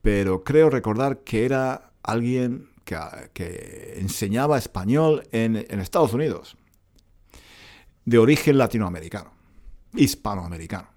pero 0.00 0.44
creo 0.44 0.70
recordar 0.70 1.18
que 1.18 1.44
era 1.44 1.92
alguien 2.02 2.68
que, 2.84 3.94
enseñaba 3.96 4.58
español 4.58 5.22
en, 5.32 5.56
en 5.56 5.80
Estados 5.80 6.12
Unidos, 6.12 6.56
de 8.04 8.18
origen 8.18 8.58
latinoamericano, 8.58 9.32
hispanoamericano. 9.94 10.88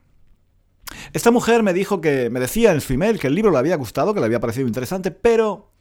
Esta 1.13 1.31
mujer 1.31 1.63
me 1.63 1.73
dijo 1.73 2.01
que, 2.01 2.29
me 2.29 2.39
decía 2.39 2.71
en 2.71 2.81
su 2.81 2.93
email 2.93 3.19
que 3.19 3.27
el 3.27 3.35
libro 3.35 3.51
le 3.51 3.57
había 3.57 3.75
gustado, 3.75 4.13
que 4.13 4.19
le 4.19 4.25
había 4.25 4.39
parecido 4.39 4.67
interesante, 4.67 5.11
pero 5.11 5.71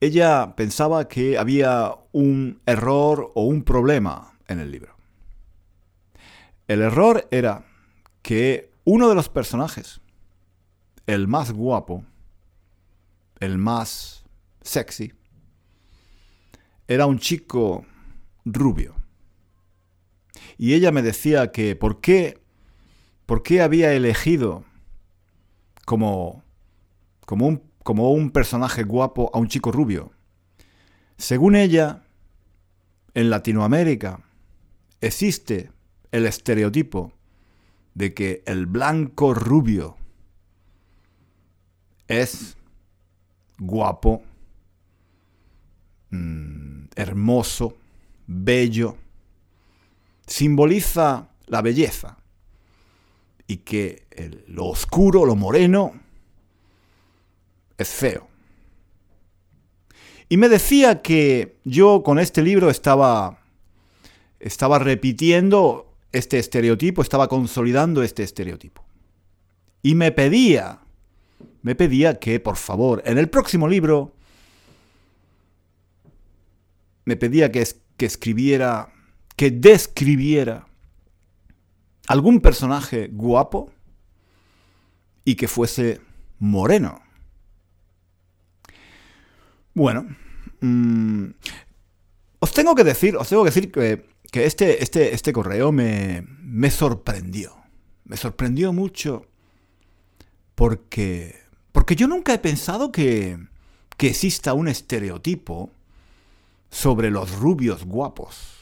ella 0.00 0.54
pensaba 0.56 1.08
que 1.08 1.38
había 1.38 1.94
un 2.12 2.60
error 2.66 3.32
o 3.34 3.44
un 3.44 3.62
problema 3.62 4.38
en 4.46 4.60
el 4.60 4.70
libro. 4.70 4.96
El 6.68 6.82
error 6.82 7.26
era 7.30 7.64
que 8.22 8.70
uno 8.84 9.08
de 9.08 9.14
los 9.14 9.28
personajes, 9.28 10.00
el 11.06 11.26
más 11.26 11.52
guapo, 11.52 12.04
el 13.40 13.58
más 13.58 14.24
sexy, 14.62 15.12
era 16.86 17.06
un 17.06 17.18
chico 17.18 17.84
rubio. 18.44 18.97
Y 20.58 20.74
ella 20.74 20.92
me 20.92 21.02
decía 21.02 21.52
que 21.52 21.74
por 21.76 22.00
qué 22.00 22.38
¿Por 23.28 23.42
qué 23.42 23.60
había 23.60 23.92
elegido 23.92 24.64
como, 25.84 26.42
como, 27.26 27.46
un, 27.46 27.62
como 27.82 28.10
un 28.10 28.30
personaje 28.30 28.84
guapo 28.84 29.30
a 29.34 29.38
un 29.38 29.48
chico 29.48 29.70
rubio? 29.70 30.12
Según 31.18 31.54
ella, 31.54 32.04
en 33.12 33.28
Latinoamérica 33.28 34.24
existe 35.02 35.70
el 36.10 36.24
estereotipo 36.24 37.12
de 37.92 38.14
que 38.14 38.42
el 38.46 38.64
blanco 38.64 39.34
rubio 39.34 39.98
es 42.06 42.56
guapo, 43.58 44.22
mm, 46.08 46.84
hermoso, 46.96 47.76
bello, 48.26 48.96
simboliza 50.28 51.30
la 51.46 51.62
belleza 51.62 52.18
y 53.46 53.58
que 53.58 54.06
lo 54.46 54.66
oscuro, 54.66 55.24
lo 55.24 55.34
moreno, 55.34 55.94
es 57.78 57.88
feo. 57.88 58.28
Y 60.28 60.36
me 60.36 60.48
decía 60.48 61.00
que 61.00 61.56
yo 61.64 62.02
con 62.02 62.18
este 62.18 62.42
libro 62.42 62.68
estaba, 62.68 63.40
estaba 64.38 64.78
repitiendo 64.78 65.90
este 66.12 66.38
estereotipo, 66.38 67.00
estaba 67.00 67.28
consolidando 67.28 68.02
este 68.02 68.22
estereotipo. 68.22 68.84
Y 69.82 69.94
me 69.94 70.12
pedía, 70.12 70.80
me 71.62 71.74
pedía 71.74 72.18
que 72.18 72.40
por 72.40 72.56
favor, 72.56 73.02
en 73.06 73.16
el 73.16 73.30
próximo 73.30 73.66
libro, 73.66 74.12
me 77.06 77.16
pedía 77.16 77.50
que, 77.50 77.66
que 77.96 78.04
escribiera, 78.04 78.92
que 79.38 79.52
describiera 79.52 80.66
algún 82.08 82.40
personaje 82.40 83.06
guapo 83.06 83.70
y 85.24 85.36
que 85.36 85.46
fuese 85.46 86.00
moreno. 86.40 87.00
Bueno, 89.74 90.08
mm, 90.60 91.26
os 92.40 92.52
tengo 92.52 92.74
que 92.74 92.82
decir, 92.82 93.16
os 93.16 93.28
tengo 93.28 93.44
que 93.44 93.50
decir 93.50 93.70
que, 93.70 94.08
este, 94.44 94.82
este, 94.82 95.14
este 95.14 95.32
correo 95.32 95.70
me, 95.70 96.26
me 96.40 96.72
sorprendió. 96.72 97.54
Me 98.06 98.16
sorprendió 98.16 98.72
mucho 98.72 99.26
porque, 100.56 101.36
porque 101.70 101.94
yo 101.94 102.08
nunca 102.08 102.34
he 102.34 102.40
pensado 102.40 102.90
que, 102.90 103.38
que 103.96 104.08
exista 104.08 104.52
un 104.52 104.66
estereotipo 104.66 105.70
sobre 106.70 107.12
los 107.12 107.38
rubios 107.38 107.84
guapos. 107.84 108.57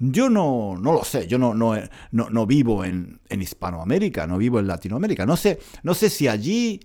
Yo 0.00 0.30
no, 0.30 0.76
no 0.80 0.92
lo 0.92 1.02
sé, 1.04 1.26
yo 1.26 1.38
no, 1.38 1.54
no, 1.54 1.74
no, 2.12 2.46
vivo 2.46 2.84
en, 2.84 3.20
en, 3.28 3.42
Hispanoamérica, 3.42 4.26
no 4.28 4.38
vivo 4.38 4.60
en 4.60 4.68
Latinoamérica. 4.68 5.26
No 5.26 5.36
sé, 5.36 5.58
no 5.82 5.94
sé 5.94 6.08
si 6.08 6.28
allí 6.28 6.80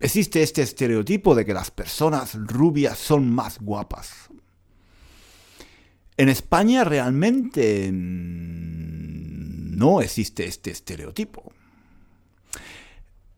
existe 0.00 0.42
este 0.42 0.62
estereotipo 0.62 1.34
de 1.34 1.44
que 1.44 1.54
las 1.54 1.70
personas 1.70 2.34
rubias 2.34 2.98
son 2.98 3.30
más 3.32 3.60
guapas. 3.60 4.30
En 6.16 6.28
España 6.28 6.84
realmente 6.84 7.90
no 9.80 10.00
existe 10.02 10.46
este 10.46 10.70
estereotipo. 10.70 11.52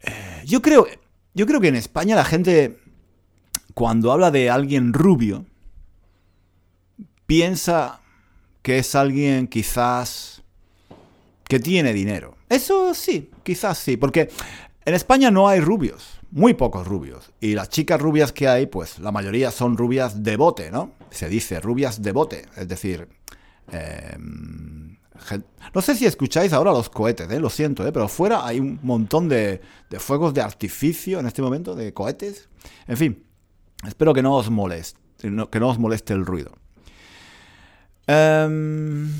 Eh, 0.00 0.42
yo 0.47 0.61
creo, 0.61 0.87
yo 1.35 1.47
creo 1.47 1.61
que 1.61 1.69
en 1.69 1.76
España 1.76 2.16
la 2.16 2.25
gente, 2.25 2.81
cuando 3.75 4.11
habla 4.11 4.31
de 4.31 4.50
alguien 4.50 4.92
rubio, 4.92 5.47
piensa 7.26 8.01
que 8.62 8.78
es 8.78 8.95
alguien 8.95 9.49
quizás 9.49 10.42
que 11.49 11.61
tiene 11.61 11.92
dinero. 11.92 12.37
Eso 12.49 12.95
sí, 12.95 13.31
quizás 13.42 13.78
sí, 13.78 13.97
porque 13.97 14.31
en 14.85 14.95
España 14.95 15.31
no 15.31 15.49
hay 15.49 15.61
rubios, 15.61 16.21
muy 16.31 16.54
pocos 16.54 16.87
rubios. 16.87 17.31
Y 17.40 17.54
las 17.54 17.69
chicas 17.69 18.00
rubias 18.00 18.33
que 18.33 18.49
hay, 18.49 18.66
pues 18.66 18.99
la 18.99 19.12
mayoría 19.12 19.50
son 19.50 19.76
rubias 19.76 20.23
de 20.23 20.37
bote, 20.37 20.71
¿no? 20.71 20.92
Se 21.11 21.28
dice 21.28 21.61
rubias 21.61 22.02
de 22.02 22.12
bote, 22.12 22.47
es 22.57 22.69
decir... 22.69 23.09
Em, 23.71 24.97
no 25.73 25.81
sé 25.83 25.95
si 25.95 26.04
escucháis 26.04 26.52
ahora 26.52 26.73
los 26.73 26.90
cohetes, 26.90 27.31
¿eh? 27.31 27.38
lo 27.38 27.49
siento, 27.49 27.87
¿eh? 27.87 27.92
pero 27.92 28.09
fuera 28.09 28.45
hay 28.45 28.59
un 28.59 28.81
montón 28.83 29.28
de, 29.28 29.61
de 29.88 30.00
fuegos 30.00 30.35
de 30.35 30.40
artificio 30.40 31.21
en 31.21 31.26
este 31.26 31.42
momento, 31.42 31.76
de 31.76 31.95
cohetes. 31.95 32.49
En 32.88 32.97
fin, 32.97 33.25
espero 33.87 34.14
que 34.14 34.23
no 34.23 34.35
os 34.35 34.50
moleste, 34.50 34.99
que 35.19 35.61
no 35.61 35.69
os 35.69 35.78
moleste 35.78 36.12
el 36.12 36.26
ruido. 36.26 36.57
Em, 38.06 39.12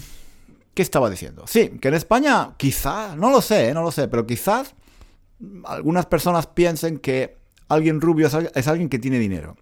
¿Qué 0.75 0.83
estaba 0.83 1.11
diciendo? 1.11 1.45
Sí, 1.47 1.71
que 1.81 1.89
en 1.89 1.95
España 1.95 2.55
quizás, 2.57 3.17
no 3.17 3.31
lo 3.31 3.43
sé, 3.43 3.69
eh, 3.69 3.75
no 3.75 3.83
lo 3.83 3.93
sé, 3.93 4.09
pero 4.09 4.27
quizás 4.27 4.75
algunas 5.65 6.07
personas 6.07 6.47
piensen 6.47 6.99
que 6.99 7.37
alguien 7.69 8.01
rubio 8.01 8.29
es, 8.55 8.69
alguien 8.69 8.89
que 8.89 8.99
tiene 8.99 9.19
dinero. 9.19 9.57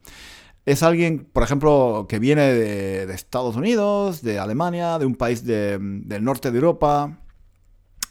Es 0.67 0.83
alguien, 0.83 1.25
por 1.33 1.43
ejemplo, 1.43 2.07
que 2.09 2.19
viene 2.19 2.53
de, 2.53 3.12
Estados 3.15 3.57
Unidos, 3.57 4.23
de 4.23 4.39
Alemania, 4.39 4.99
de 4.99 5.07
un 5.07 5.17
país 5.17 5.45
del 5.45 6.23
norte 6.23 6.50
de 6.50 6.57
Europa, 6.59 7.19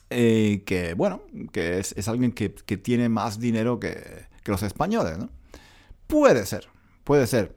eh, 0.10 0.64
que, 0.66 0.94
bueno, 0.94 1.22
que 1.54 1.80
es, 1.80 2.08
alguien 2.08 2.32
que, 2.32 2.50
tiene 2.50 3.08
más 3.08 3.40
dinero 3.40 3.80
que, 3.80 4.26
que 4.44 4.52
los 4.52 4.64
españoles, 4.64 5.20
¿no? 5.20 5.30
Puede 6.08 6.46
ser, 6.46 6.68
puede 7.04 7.28
ser. 7.28 7.56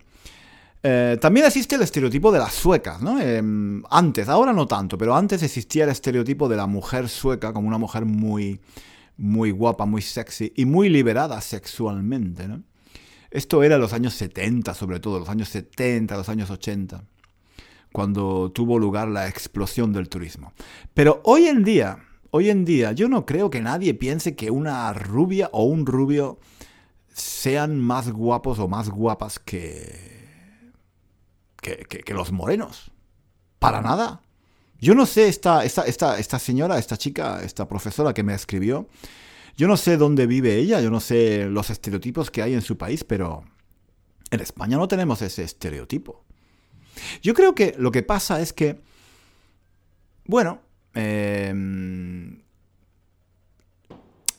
Eh, 0.84 1.16
también 1.20 1.46
existe 1.46 1.76
el 1.76 1.82
estereotipo 1.82 2.32
de 2.32 2.40
las 2.40 2.54
suecas, 2.54 3.00
¿no? 3.00 3.20
Em, 3.20 3.82
antes, 3.88 4.28
ahora 4.28 4.52
no 4.52 4.66
tanto, 4.66 4.98
pero 4.98 5.14
antes 5.14 5.42
existía 5.42 5.84
el 5.84 5.90
estereotipo 5.90 6.48
de 6.48 6.56
la 6.56 6.66
mujer 6.66 7.08
sueca 7.08 7.52
como 7.52 7.68
una 7.68 7.78
mujer 7.78 8.04
muy, 8.04 8.60
muy 9.16 9.52
guapa, 9.52 9.86
muy 9.86 10.02
sexy 10.02 10.52
y 10.56 10.64
muy 10.64 10.88
liberada 10.88 11.40
sexualmente. 11.40 12.48
Esto 13.30 13.62
era 13.62 13.78
los 13.78 13.92
años 13.92 14.14
70, 14.14 14.74
sobre 14.74 14.98
todo, 14.98 15.20
los 15.20 15.28
años 15.28 15.48
70, 15.50 16.16
los 16.16 16.28
años 16.28 16.50
80, 16.50 17.04
cuando 17.92 18.50
tuvo 18.50 18.78
lugar 18.78 19.06
la 19.06 19.28
explosión 19.28 19.92
del 19.92 20.08
turismo. 20.08 20.52
Pero 20.94 21.20
hoy 21.24 21.46
en 21.46 21.62
día, 21.62 21.98
hoy 22.30 22.50
en 22.50 22.64
día, 22.64 22.90
yo 22.90 23.08
no 23.08 23.24
creo 23.24 23.50
que 23.50 23.60
nadie 23.60 23.94
piense 23.94 24.34
que 24.34 24.50
una 24.50 24.92
rubia 24.92 25.48
o 25.52 25.64
un 25.64 25.86
rubio 25.86 26.40
sean 27.14 27.78
más 27.78 28.10
guapos 28.10 28.58
o 28.58 28.66
más 28.66 28.90
guapas 28.90 29.38
que, 29.38 30.11
que, 31.62 32.14
los 32.14 32.32
morenos. 32.32 32.90
Para 33.58 33.80
nada. 33.80 34.20
Yo 34.80 34.94
no 34.94 35.06
sé, 35.06 35.28
esta, 35.28 35.64
esta, 35.64 35.84
esta, 35.84 36.18
esta 36.18 36.38
señora, 36.38 36.78
esta 36.78 36.96
chica, 36.96 37.42
esta 37.42 37.68
profesora 37.68 38.12
que 38.12 38.24
me 38.24 38.34
escribió, 38.34 38.88
yo 39.56 39.68
no 39.68 39.76
sé 39.76 39.96
dónde 39.96 40.26
vive 40.26 40.56
ella, 40.56 40.80
yo 40.80 40.90
no 40.90 40.98
sé 40.98 41.46
los 41.46 41.70
estereotipos 41.70 42.30
que 42.30 42.42
hay 42.42 42.54
en 42.54 42.62
su 42.62 42.76
país, 42.76 43.04
pero 43.04 43.44
en 44.30 44.40
España 44.40 44.76
no 44.76 44.88
tenemos 44.88 45.22
ese 45.22 45.44
estereotipo. 45.44 46.24
Yo 47.22 47.32
creo 47.32 47.54
que 47.54 47.74
lo 47.78 47.92
que 47.92 48.02
pasa 48.02 48.40
es 48.40 48.52
que, 48.52 48.80
bueno, 50.24 50.60
em, 50.94 52.42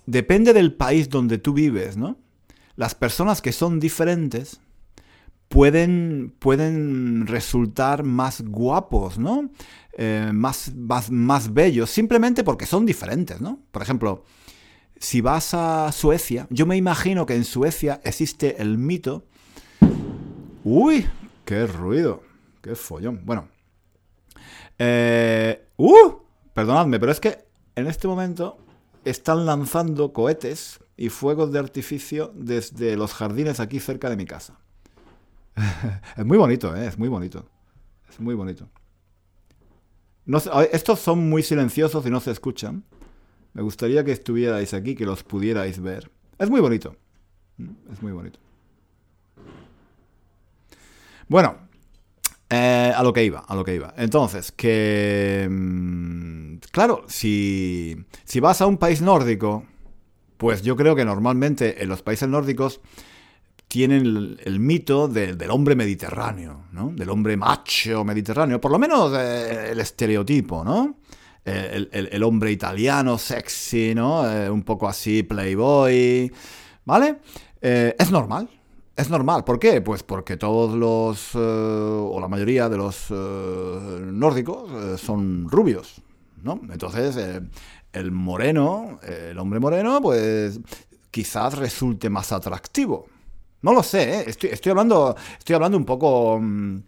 depende 0.06 0.51
del 0.51 0.74
país 0.74 1.10
donde 1.10 1.38
tú 1.38 1.53
vives, 1.53 1.96
¿no? 1.96 2.18
Las 2.75 2.96
personas 2.96 3.42
que 3.42 3.53
son 3.53 3.80
diferentes 3.80 4.60
pueden, 5.53 6.33
pueden 6.39 7.27
resultar 7.27 8.01
más 8.01 8.41
guapos, 8.41 9.19
¿no? 9.19 9.51
Eh, 9.95 10.31
más, 10.33 10.74
más, 10.75 11.12
más 11.12 11.53
bellos, 11.53 11.91
simplemente 11.91 12.43
porque 12.43 12.65
son 12.65 12.88
diferentes, 12.88 13.39
¿no? 13.39 13.60
Por 13.72 13.83
ejemplo, 13.83 14.24
si 14.98 15.22
vas 15.22 15.53
a 15.53 15.91
Suecia, 15.91 16.48
yo 16.50 16.65
me 16.65 16.75
imagino 16.75 17.27
que 17.27 17.36
en 17.36 17.43
Suecia 17.43 18.01
existe 18.03 18.63
el 18.63 18.79
mito... 18.79 19.25
Uy, 20.63 21.05
qué 21.45 21.67
ruido, 21.67 22.24
qué 22.63 22.74
follón. 22.74 23.22
Bueno. 23.24 23.48
Eh, 24.79 25.67
¡Uh! 25.77 26.13
Perdonadme, 26.55 27.00
pero 27.00 27.12
es 27.12 27.19
que 27.19 27.45
en 27.75 27.86
este 27.86 28.07
momento 28.07 28.57
están 29.05 29.45
lanzando 29.45 30.13
cohetes 30.13 30.79
y 30.98 31.10
fuegos 31.10 31.51
de 31.51 31.60
artificio 31.60 32.31
desde 32.33 32.95
los 32.98 33.13
jardines 33.13 33.60
aquí 33.60 33.79
cerca 33.79 34.10
de 34.10 34.17
mi 34.17 34.25
casa. 34.25 34.62
es 36.17 36.25
muy 36.25 36.38
bonito, 36.38 36.75
¿eh? 36.75 36.88
Es 36.88 36.98
muy 36.98 37.10
bonito. 37.10 37.45
Es 38.10 38.19
muy 38.19 38.36
bonito. 38.36 38.69
No 40.25 40.38
estos 40.72 41.00
son 41.00 41.29
muy 41.29 41.43
silenciosos 41.43 42.05
y 42.05 42.10
no 42.10 42.19
se 42.19 42.31
escuchan. 42.31 42.83
Me 43.53 43.62
gustaría 43.62 44.03
que 44.03 44.12
estuvierais 44.12 44.74
aquí, 44.74 44.95
que 44.95 45.05
los 45.05 45.24
pudierais 45.24 45.79
ver. 45.79 46.10
Es 46.39 46.50
muy 46.50 46.62
bonito. 46.62 46.95
Es 47.91 48.01
muy 48.01 48.12
bonito. 48.12 48.39
Bueno, 51.27 51.57
eh, 52.50 52.91
a 52.95 53.03
lo 53.03 53.13
que 53.13 53.24
iba, 53.24 53.39
a 53.39 53.55
lo 53.55 53.63
que 53.63 53.75
iba. 53.75 53.93
Entonces, 53.98 54.51
que... 54.51 55.48
Mm, 55.50 56.57
claro, 56.72 57.03
si, 57.07 57.95
si 58.24 58.39
vas 58.39 58.62
a 58.62 58.67
un 58.67 58.77
país 58.77 59.01
nórdico, 59.01 59.65
pues 60.38 60.62
yo 60.62 60.75
creo 60.75 60.95
que 60.95 61.05
normalmente 61.05 61.83
en 61.83 61.89
los 61.89 62.01
países 62.01 62.27
nórdicos 62.27 62.81
tienen 63.74 64.38
el, 64.46 64.60
mito 64.60 65.08
del 65.08 65.50
hombre 65.50 65.75
mediterráneo, 65.75 66.65
¿no? 66.74 66.92
Del 66.96 67.10
hombre 67.10 67.36
macho 67.36 68.03
mediterráneo, 68.03 68.62
por 68.62 68.70
lo 68.70 68.77
menos 68.77 69.12
eh, 69.18 69.72
el 69.72 69.80
estereotipo, 69.80 70.63
¿no? 70.63 70.98
El, 71.44 72.22
hombre 72.22 72.51
italiano, 72.51 73.18
sexy, 73.18 73.96
¿no? 73.96 74.30
Eh, 74.30 74.48
un 74.48 74.62
poco 74.62 74.88
así, 74.88 75.24
playboy, 75.24 76.32
¿vale? 76.86 77.15
Eh, 77.60 77.96
es 77.98 78.12
normal, 78.12 78.48
es 78.96 79.10
normal. 79.10 79.44
¿Por 79.44 79.58
qué? 79.58 79.82
Pues 79.82 80.03
porque 80.03 80.38
todos 80.38 80.75
los, 80.77 81.34
o 81.34 82.20
la 82.22 82.27
mayoría 82.27 82.70
de 82.70 82.77
los 82.77 83.10
nórdicos 83.10 85.01
son 85.01 85.50
rubios, 85.50 85.96
¿no? 86.44 86.62
Entonces, 86.72 87.42
el 87.92 88.12
moreno, 88.12 89.00
el 89.01 89.39
hombre 89.39 89.60
moreno, 89.60 90.00
pues 90.00 90.60
quizás 91.10 91.58
resulte 91.58 92.12
más 92.12 92.32
atractivo. 92.32 93.08
No 93.63 93.74
lo 93.74 93.82
sé, 93.82 94.20
¿eh? 94.20 94.25
estoy, 94.27 94.70
hablando, 94.70 95.15
estoy 95.39 95.55
hablando 95.55 95.77
un 95.77 95.86
poco 95.86 96.38
mm, 96.39 96.79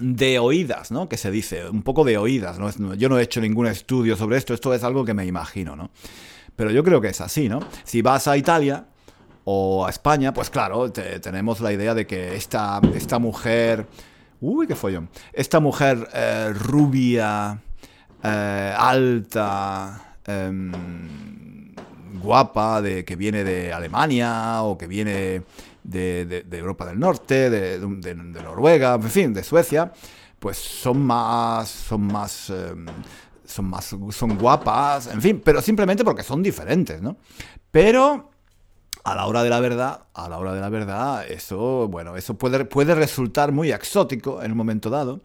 de 0.00 0.40
oídas, 0.40 0.90
¿no? 0.90 1.08
Que 1.08 1.16
se 1.16 1.30
dice, 1.30 1.70
un 1.70 1.82
poco 1.82 2.04
de 2.04 2.18
oídas, 2.18 2.58
¿no? 2.58 2.94
Yo 2.94 3.08
no 3.08 3.18
he 3.18 3.22
hecho 3.22 3.40
ningún 3.40 3.68
estudio 3.68 4.16
sobre 4.16 4.36
esto, 4.36 4.52
esto 4.52 4.74
es 4.74 4.82
algo 4.82 5.04
que 5.04 5.14
me 5.14 5.24
imagino, 5.24 5.76
¿no? 5.76 5.90
Pero 6.56 6.72
yo 6.72 6.82
creo 6.82 7.00
que 7.00 7.08
es 7.08 7.20
así, 7.20 7.48
¿no? 7.48 7.60
Si 7.84 8.02
vas 8.02 8.26
a 8.26 8.36
Italia 8.36 8.86
o 9.44 9.86
a 9.86 9.90
España, 9.90 10.34
pues 10.34 10.50
claro, 10.50 10.90
tenemos 10.90 11.60
la 11.60 11.72
idea 11.72 11.94
de 11.94 12.08
que 12.08 12.34
esta, 12.34 12.80
esta 12.92 13.20
mujer... 13.20 13.86
Uy, 14.40 14.66
qué 14.66 14.74
follón. 14.74 15.08
Esta 15.32 15.60
mujer 15.60 16.08
eh, 16.12 16.52
rubia, 16.52 17.62
eh, 18.22 18.74
alta, 18.76 20.16
em, 20.26 20.72
guapa, 22.20 22.82
de, 22.82 23.04
que 23.04 23.14
viene 23.14 23.44
de 23.44 23.72
Alemania 23.72 24.62
o 24.62 24.76
que 24.76 24.88
viene 24.88 25.42
de, 25.86 26.44
Europa 26.52 26.86
del 26.86 26.98
Norte, 26.98 27.50
de, 27.50 28.14
Noruega, 28.42 28.94
en 28.94 29.10
fin, 29.10 29.34
de 29.34 29.42
Suecia, 29.42 29.92
pues 30.38 30.56
son 30.56 31.02
más, 31.02 31.68
son 31.68 32.02
más, 32.02 32.50
em, 32.50 32.86
son 33.44 33.66
más, 33.66 33.94
son 34.10 34.38
guapas, 34.38 35.06
en 35.08 35.22
fin, 35.22 35.40
pero 35.44 35.62
simplemente 35.62 36.04
porque 36.04 36.22
son 36.22 36.42
diferentes, 36.42 37.00
¿no? 37.00 37.16
Pero 37.70 38.30
a 39.04 39.14
la 39.14 39.26
hora 39.26 39.42
de 39.42 39.50
la 39.50 39.60
verdad, 39.60 40.06
a 40.14 40.28
la 40.28 40.38
hora 40.38 40.52
de 40.52 40.60
la 40.60 40.68
verdad, 40.68 41.26
eso, 41.30 41.88
bueno, 41.88 42.16
eso 42.16 42.34
puede, 42.34 42.64
puede 42.64 42.94
resultar 42.94 43.52
muy 43.52 43.70
exótico 43.70 44.42
en 44.42 44.52
un 44.52 44.58
momento 44.58 44.90
dado, 44.90 45.22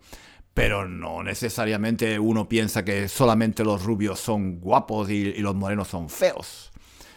pero 0.54 0.88
no 0.88 1.24
necesariamente 1.24 2.20
uno 2.20 2.48
piensa 2.48 2.84
que 2.86 3.08
solamente 3.08 3.64
los 3.64 3.84
rubios 3.84 4.20
son 4.20 4.60
guapos 4.60 5.10
y 5.10 5.34
los 5.36 5.56
morenos 5.56 5.88
son 5.88 6.10
feos 6.10 6.71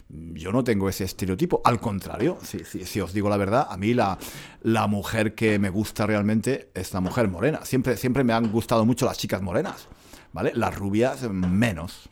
yo 0.08 0.52
no 0.52 0.62
tengo 0.62 0.88
ese 0.88 1.04
estereotipo. 1.04 1.60
Al 1.64 1.80
contrario, 1.80 2.38
si, 2.42 3.00
os 3.00 3.12
digo 3.12 3.28
la 3.28 3.36
verdad, 3.36 3.66
a 3.70 3.76
mí 3.76 3.94
la, 3.94 4.18
la, 4.62 4.86
mujer 4.86 5.34
que 5.34 5.58
me 5.58 5.70
gusta 5.70 6.06
realmente 6.06 6.70
es 6.74 6.92
la 6.92 7.00
mujer 7.00 7.28
morena. 7.28 7.64
Siempre, 7.64 7.96
siempre 7.96 8.24
me 8.24 8.32
han 8.32 8.50
gustado 8.50 8.84
mucho 8.84 9.06
las 9.06 9.18
chicas 9.18 9.42
morenas, 9.42 9.88
¿vale? 10.32 10.52
Las 10.54 10.74
rubias 10.74 11.22
menos. 11.30 12.08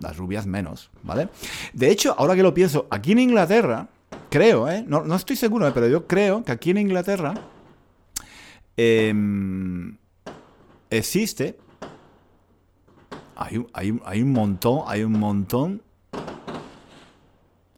Las 0.00 0.16
rubias 0.16 0.46
menos, 0.46 0.90
¿vale? 1.02 1.28
De 1.72 1.90
hecho, 1.90 2.14
ahora 2.18 2.34
que 2.34 2.42
lo 2.42 2.52
pienso, 2.52 2.86
aquí 2.90 3.12
en 3.12 3.20
Inglaterra, 3.20 3.88
creo, 4.30 4.68
¿eh? 4.68 4.84
No, 4.86 5.04
no 5.04 5.14
estoy 5.14 5.36
seguro, 5.36 5.66
¿eh? 5.66 5.72
pero 5.72 5.88
yo 5.88 6.06
creo 6.06 6.44
que 6.44 6.52
aquí 6.52 6.70
en 6.70 6.78
Inglaterra 6.78 7.34
em, 8.76 9.96
existe... 10.90 11.58
Hay, 13.34 13.64
hay, 13.72 13.98
hay 14.04 14.22
un 14.22 14.32
montón, 14.32 14.82
hay 14.86 15.02
un 15.02 15.18
montón 15.18 15.82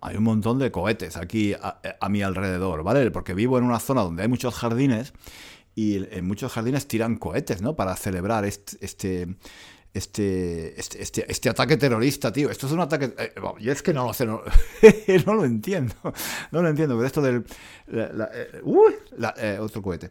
hay 0.04 0.18
un 0.18 0.24
montón 0.24 0.58
de 0.58 0.70
cohetes 0.70 1.16
aquí 1.16 1.54
a, 1.54 2.08
mi 2.10 2.20
alrededor, 2.20 2.82
¿vale? 2.82 3.10
Porque 3.10 3.32
vivo 3.32 3.56
en 3.56 3.64
una 3.64 3.80
zona 3.80 4.02
donde 4.02 4.22
hay 4.22 4.28
muchos 4.28 4.54
jardines 4.54 5.14
y 5.74 5.96
en 6.14 6.26
muchos 6.26 6.52
jardines 6.52 6.86
tiran 6.86 7.16
cohetes, 7.16 7.62
¿no? 7.62 7.74
Para 7.74 7.96
celebrar 7.96 8.44
este, 8.44 8.76
este 8.84 9.36
este, 9.94 10.78
este, 10.80 11.24
este, 11.30 11.48
ataque 11.48 11.76
terrorista, 11.76 12.33
tío. 12.33 12.50
Esto 12.50 12.66
es 12.66 12.72
un 12.72 12.80
ataque. 12.80 13.14
Eh, 13.16 13.33
yo 13.61 13.70
es 13.70 13.80
que 13.80 13.94
no 13.94 14.04
lo 14.04 14.12
sé, 14.12 14.26
no, 14.26 14.42
lo 15.35 15.44
entiendo. 15.44 15.94
No 16.50 16.62
lo 16.62 16.68
entiendo, 16.68 16.96
pero 16.96 17.07
esto 17.07 17.22
del. 17.22 17.44
Eh, 17.87 18.61
eh, 19.37 19.59
otro 19.61 19.83
cohete. 19.83 20.11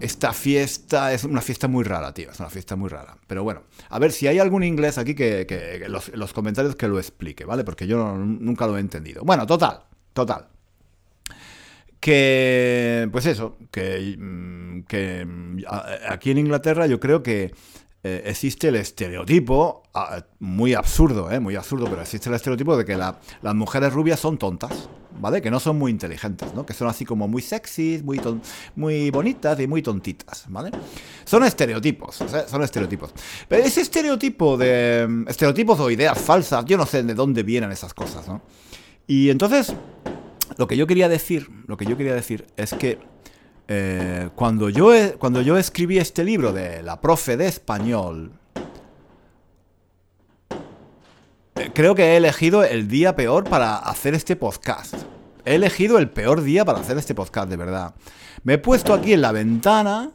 esta 0.00 0.34
fiesta 0.34 1.14
es 1.14 1.24
una 1.24 1.40
fiesta 1.40 1.66
muy 1.66 1.82
rara, 1.82 2.12
tío. 2.12 2.30
Es 2.30 2.38
una 2.40 2.50
fiesta 2.50 2.76
muy 2.76 2.90
rara. 2.90 3.16
Pero 3.26 3.42
bueno, 3.42 3.62
a 3.88 3.98
ver 3.98 4.12
si 4.12 4.26
hay 4.26 4.38
algún 4.38 4.62
inglés 4.62 4.98
aquí 4.98 5.14
que, 5.14 5.82
los, 5.88 6.14
los, 6.14 6.34
comentarios 6.34 6.76
que 6.76 6.88
lo 6.88 6.98
explique, 6.98 7.46
¿vale? 7.46 7.64
Porque 7.64 7.86
yo 7.86 8.18
nunca 8.18 8.66
lo 8.66 8.76
he 8.76 8.80
entendido. 8.80 9.24
Bueno, 9.24 9.46
total, 9.46 9.80
total. 10.12 10.46
Que, 11.98 13.08
pues 13.10 13.24
eso, 13.24 13.56
que, 13.70 14.14
mm, 14.18 14.82
que 14.82 15.24
mm, 15.24 15.58
aquí 16.10 16.30
en 16.30 16.38
Inglaterra 16.38 16.86
yo 16.86 17.00
creo 17.00 17.22
que 17.22 17.52
eh, 18.04 18.22
existe 18.26 18.68
el 18.68 18.76
estereotipo, 18.76 19.82
ah, 19.92 20.24
muy 20.38 20.74
absurdo, 20.74 21.30
eh, 21.30 21.40
muy 21.40 21.56
absurdo, 21.56 21.86
pero 21.90 22.00
existe 22.00 22.28
el 22.28 22.36
estereotipo 22.36 22.76
de 22.76 22.84
que 22.84 22.96
las 22.96 23.54
mujeres 23.54 23.92
rubias 23.92 24.20
son 24.20 24.38
tontas, 24.38 24.88
¿vale? 25.18 25.42
Que 25.42 25.50
no 25.50 25.58
son 25.58 25.78
muy 25.78 25.90
inteligentes, 25.90 26.54
¿no? 26.54 26.64
Que 26.64 26.74
son 26.74 26.86
así 26.86 27.04
como 27.04 27.26
muy 27.26 27.42
sexys, 27.42 28.04
muy, 28.04 28.20
muy 28.76 29.10
bonitas 29.10 29.58
y 29.58 29.66
muy 29.66 29.82
tontitas, 29.82 30.44
¿vale? 30.48 30.70
Son 31.24 31.42
estereotipos, 31.42 32.22
son 32.46 32.62
estereotipos. 32.62 33.12
Pero 33.48 33.64
ese 33.64 33.80
estereotipo 33.80 34.56
de... 34.56 35.24
Estereotipos 35.26 35.80
o 35.80 35.90
ideas 35.90 36.18
falsas, 36.20 36.64
yo 36.66 36.76
no 36.76 36.86
sé 36.86 37.02
de 37.02 37.14
dónde 37.14 37.42
vienen 37.42 37.72
esas 37.72 37.94
cosas, 37.94 38.28
¿no? 38.28 38.42
Y 39.08 39.30
entonces, 39.30 39.74
lo 40.56 40.68
que 40.68 40.76
yo 40.76 40.86
quería 40.86 41.08
decir, 41.08 41.48
lo 41.66 41.76
que 41.76 41.84
yo 41.84 41.96
quería 41.96 42.14
decir 42.14 42.46
es 42.56 42.74
que 42.74 42.98
eh, 43.70 44.30
cuando, 44.34 44.70
yo, 44.70 44.92
cuando 45.18 45.42
yo 45.42 45.58
escribí 45.58 45.98
este 45.98 46.24
libro 46.24 46.54
de 46.54 46.82
la 46.82 47.02
profe 47.02 47.36
de 47.36 47.48
español, 47.48 48.32
eh, 51.54 51.70
creo 51.74 51.94
que 51.94 52.04
he 52.04 52.16
elegido 52.16 52.64
el 52.64 52.88
día 52.88 53.14
peor 53.14 53.44
para 53.44 53.76
hacer 53.76 54.14
este 54.14 54.36
podcast. 54.36 54.94
He 55.44 55.56
elegido 55.56 55.98
el 55.98 56.08
peor 56.08 56.40
día 56.40 56.64
para 56.64 56.80
hacer 56.80 56.96
este 56.96 57.14
podcast, 57.14 57.50
de 57.50 57.56
verdad. 57.56 57.94
Me 58.42 58.54
he 58.54 58.58
puesto 58.58 58.94
aquí 58.94 59.12
en 59.12 59.20
la 59.20 59.32
ventana, 59.32 60.12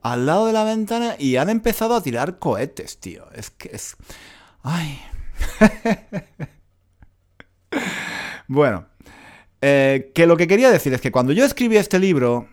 al 0.00 0.24
lado 0.24 0.46
de 0.46 0.54
la 0.54 0.64
ventana, 0.64 1.14
y 1.18 1.36
han 1.36 1.50
empezado 1.50 1.94
a 1.94 2.02
tirar 2.02 2.38
cohetes, 2.38 2.98
tío. 2.98 3.26
Es 3.34 3.50
que 3.50 3.68
es... 3.70 3.96
Ay. 4.62 4.98
bueno. 8.48 8.86
Eh, 9.60 10.10
que 10.14 10.26
lo 10.26 10.38
que 10.38 10.46
quería 10.46 10.70
decir 10.70 10.94
es 10.94 11.02
que 11.02 11.12
cuando 11.12 11.32
yo 11.32 11.44
escribí 11.44 11.76
este 11.76 11.98
libro, 11.98 12.48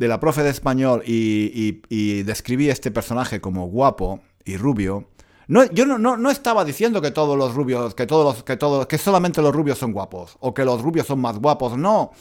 de 0.00 0.08
la 0.08 0.18
profe 0.18 0.42
de 0.42 0.48
español 0.48 1.02
y, 1.06 2.22
describí 2.22 2.70
este 2.70 2.90
personaje 2.90 3.42
como 3.42 3.66
guapo 3.66 4.20
y 4.46 4.56
rubio, 4.56 5.08
no, 5.46 5.64
yo 5.72 5.84
no, 5.84 5.98
no, 5.98 6.30
estaba 6.30 6.64
diciendo 6.64 7.02
que 7.02 7.10
todos 7.10 7.36
los 7.36 7.54
rubios, 7.54 7.94
que 7.94 8.06
todos 8.06 8.34
los, 8.34 8.42
que 8.42 8.56
todos, 8.56 8.86
que 8.86 8.96
solamente 8.96 9.42
los 9.42 9.54
rubios 9.54 9.76
son 9.76 9.92
guapos, 9.92 10.38
o 10.40 10.54
que 10.54 10.64
los 10.64 10.80
rubios 10.80 11.06
son 11.06 11.20
más 11.20 11.38
guapos, 11.38 11.76
no. 11.76 12.12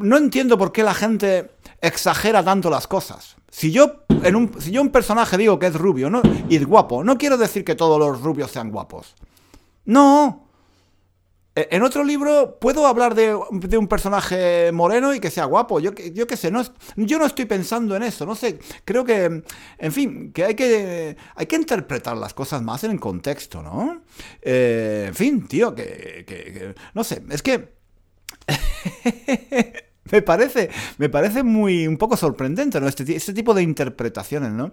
No 0.00 0.16
entiendo 0.16 0.56
por 0.58 0.70
qué 0.70 0.84
la 0.84 0.94
gente 0.94 1.50
exagera 1.80 2.44
tanto 2.44 2.70
las 2.70 2.86
cosas. 2.86 3.36
Si 3.50 3.72
yo, 3.72 4.04
en 4.22 4.36
un, 4.36 4.52
si 4.60 4.70
yo 4.70 4.80
un 4.82 4.90
personaje 4.90 5.38
digo 5.38 5.58
que 5.58 5.66
es 5.66 5.74
rubio 5.74 6.08
no, 6.08 6.22
y 6.48 6.54
es 6.54 6.64
guapo, 6.64 7.02
no 7.02 7.18
quiero 7.18 7.36
decir 7.36 7.64
que 7.64 7.74
todos 7.74 7.98
los 7.98 8.20
rubios 8.20 8.52
sean 8.52 8.70
guapos. 8.70 9.16
No. 9.86 10.49
Eh, 11.56 11.68
en 11.72 11.82
otro 11.82 12.04
libro 12.04 12.58
puedo 12.60 12.86
hablar 12.86 13.14
de, 13.14 13.34
un 13.34 13.88
personaje 13.88 14.70
moreno 14.72 15.14
y 15.14 15.20
que 15.20 15.30
sea 15.30 15.46
guapo. 15.46 15.80
Yo, 15.80 15.92
yo 15.92 16.26
qué 16.26 16.36
sé, 16.36 16.50
no, 16.50 16.62
yo 16.96 17.18
no 17.18 17.26
estoy 17.26 17.46
pensando 17.46 17.96
en 17.96 18.02
eso. 18.02 18.24
No 18.24 18.34
sé, 18.34 18.58
creo 18.84 19.04
que, 19.04 19.42
en 19.78 19.92
fin, 19.92 20.32
que 20.32 20.44
hay 20.44 20.54
que, 20.54 21.16
hay 21.34 21.46
que 21.46 21.56
interpretar 21.56 22.16
las 22.16 22.34
cosas 22.34 22.62
más 22.62 22.84
en 22.84 22.92
el 22.92 23.00
contexto, 23.00 23.62
¿no? 23.62 24.02
Eh, 24.42 25.06
en 25.08 25.14
fin, 25.14 25.48
tío, 25.48 25.74
que, 25.74 26.74
no 26.94 27.04
sé, 27.04 27.22
es 27.30 27.42
que... 27.42 27.80
me 30.12 30.22
parece, 30.22 30.70
me 30.98 31.08
parece 31.08 31.42
muy 31.42 31.86
un 31.86 31.96
poco 31.96 32.16
sorprendente, 32.16 32.80
¿no? 32.80 32.88
Este, 32.88 33.14
este 33.14 33.32
tipo 33.32 33.54
de 33.54 33.62
interpretaciones, 33.62 34.52
¿no? 34.52 34.72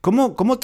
¿Cómo, 0.00 0.34
cómo, 0.34 0.58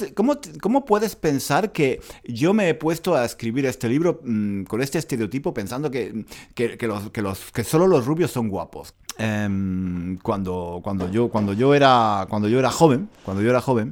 cómo, 0.61 0.85
puedes 0.85 1.15
pensar 1.15 1.71
que 1.71 2.01
yo 2.23 2.53
me 2.53 2.69
he 2.69 2.73
puesto 2.73 3.15
a 3.15 3.25
escribir 3.25 3.65
este 3.65 3.89
libro 3.89 4.21
mm, 4.23 4.63
con 4.63 4.81
este 4.81 4.97
estereotipo 4.97 5.53
pensando 5.53 5.91
que, 5.91 6.25
que, 6.53 6.77
los, 6.87 7.11
que, 7.11 7.21
los, 7.21 7.51
que 7.51 7.63
solo 7.63 7.87
los 7.87 8.05
rubios 8.05 8.31
son 8.31 8.49
guapos? 8.49 8.93
Em, 9.17 10.17
cuando, 10.17 10.81
cuando, 10.83 11.09
yo, 11.09 11.29
cuando, 11.29 11.53
yo 11.53 11.73
era, 11.73 12.27
cuando 12.29 12.49
yo 12.49 12.59
era 12.59 12.69
joven, 12.69 13.09
cuando 13.23 13.41
yo 13.41 13.49
era 13.49 13.61
joven, 13.61 13.91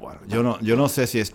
bueno, 0.00 0.20
yo 0.28 0.42
no, 0.42 0.58
yo 0.60 0.76
no 0.76 0.88
sé 0.88 1.06
si 1.06 1.20
es 1.20 1.34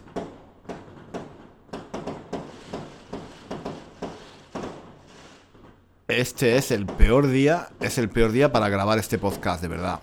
Este 6.24 6.56
es 6.56 6.72
el 6.72 6.86
peor 6.86 7.28
día, 7.28 7.68
es 7.82 7.98
el 7.98 8.08
peor 8.08 8.32
día 8.32 8.50
para 8.50 8.70
grabar 8.70 8.98
este 8.98 9.18
podcast, 9.18 9.62
de 9.62 9.68
verdad. 9.68 10.00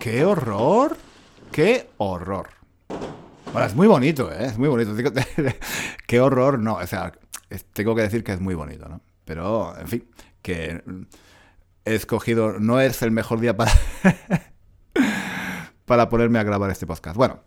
¡Qué 0.00 0.24
horror! 0.24 0.96
¡Qué 1.52 1.90
horror! 1.98 2.48
Bueno, 3.52 3.66
es 3.66 3.74
muy 3.74 3.86
bonito, 3.86 4.32
¿eh? 4.32 4.46
Es 4.46 4.56
muy 4.56 4.70
bonito. 4.70 4.94
¡Qué 6.06 6.18
horror! 6.18 6.58
No, 6.58 6.76
o 6.76 6.86
sea, 6.86 7.12
tengo 7.74 7.94
que 7.94 8.00
decir 8.00 8.24
que 8.24 8.32
es 8.32 8.40
muy 8.40 8.54
bonito, 8.54 8.88
¿no? 8.88 9.02
Pero, 9.26 9.78
en 9.78 9.86
fin, 9.86 10.08
que 10.40 10.82
he 11.84 11.94
escogido, 11.94 12.58
no 12.58 12.80
es 12.80 13.02
el 13.02 13.10
mejor 13.10 13.40
día 13.40 13.54
para, 13.54 13.70
para 15.84 16.08
ponerme 16.08 16.38
a 16.38 16.42
grabar 16.42 16.70
este 16.70 16.86
podcast. 16.86 17.18
Bueno, 17.18 17.42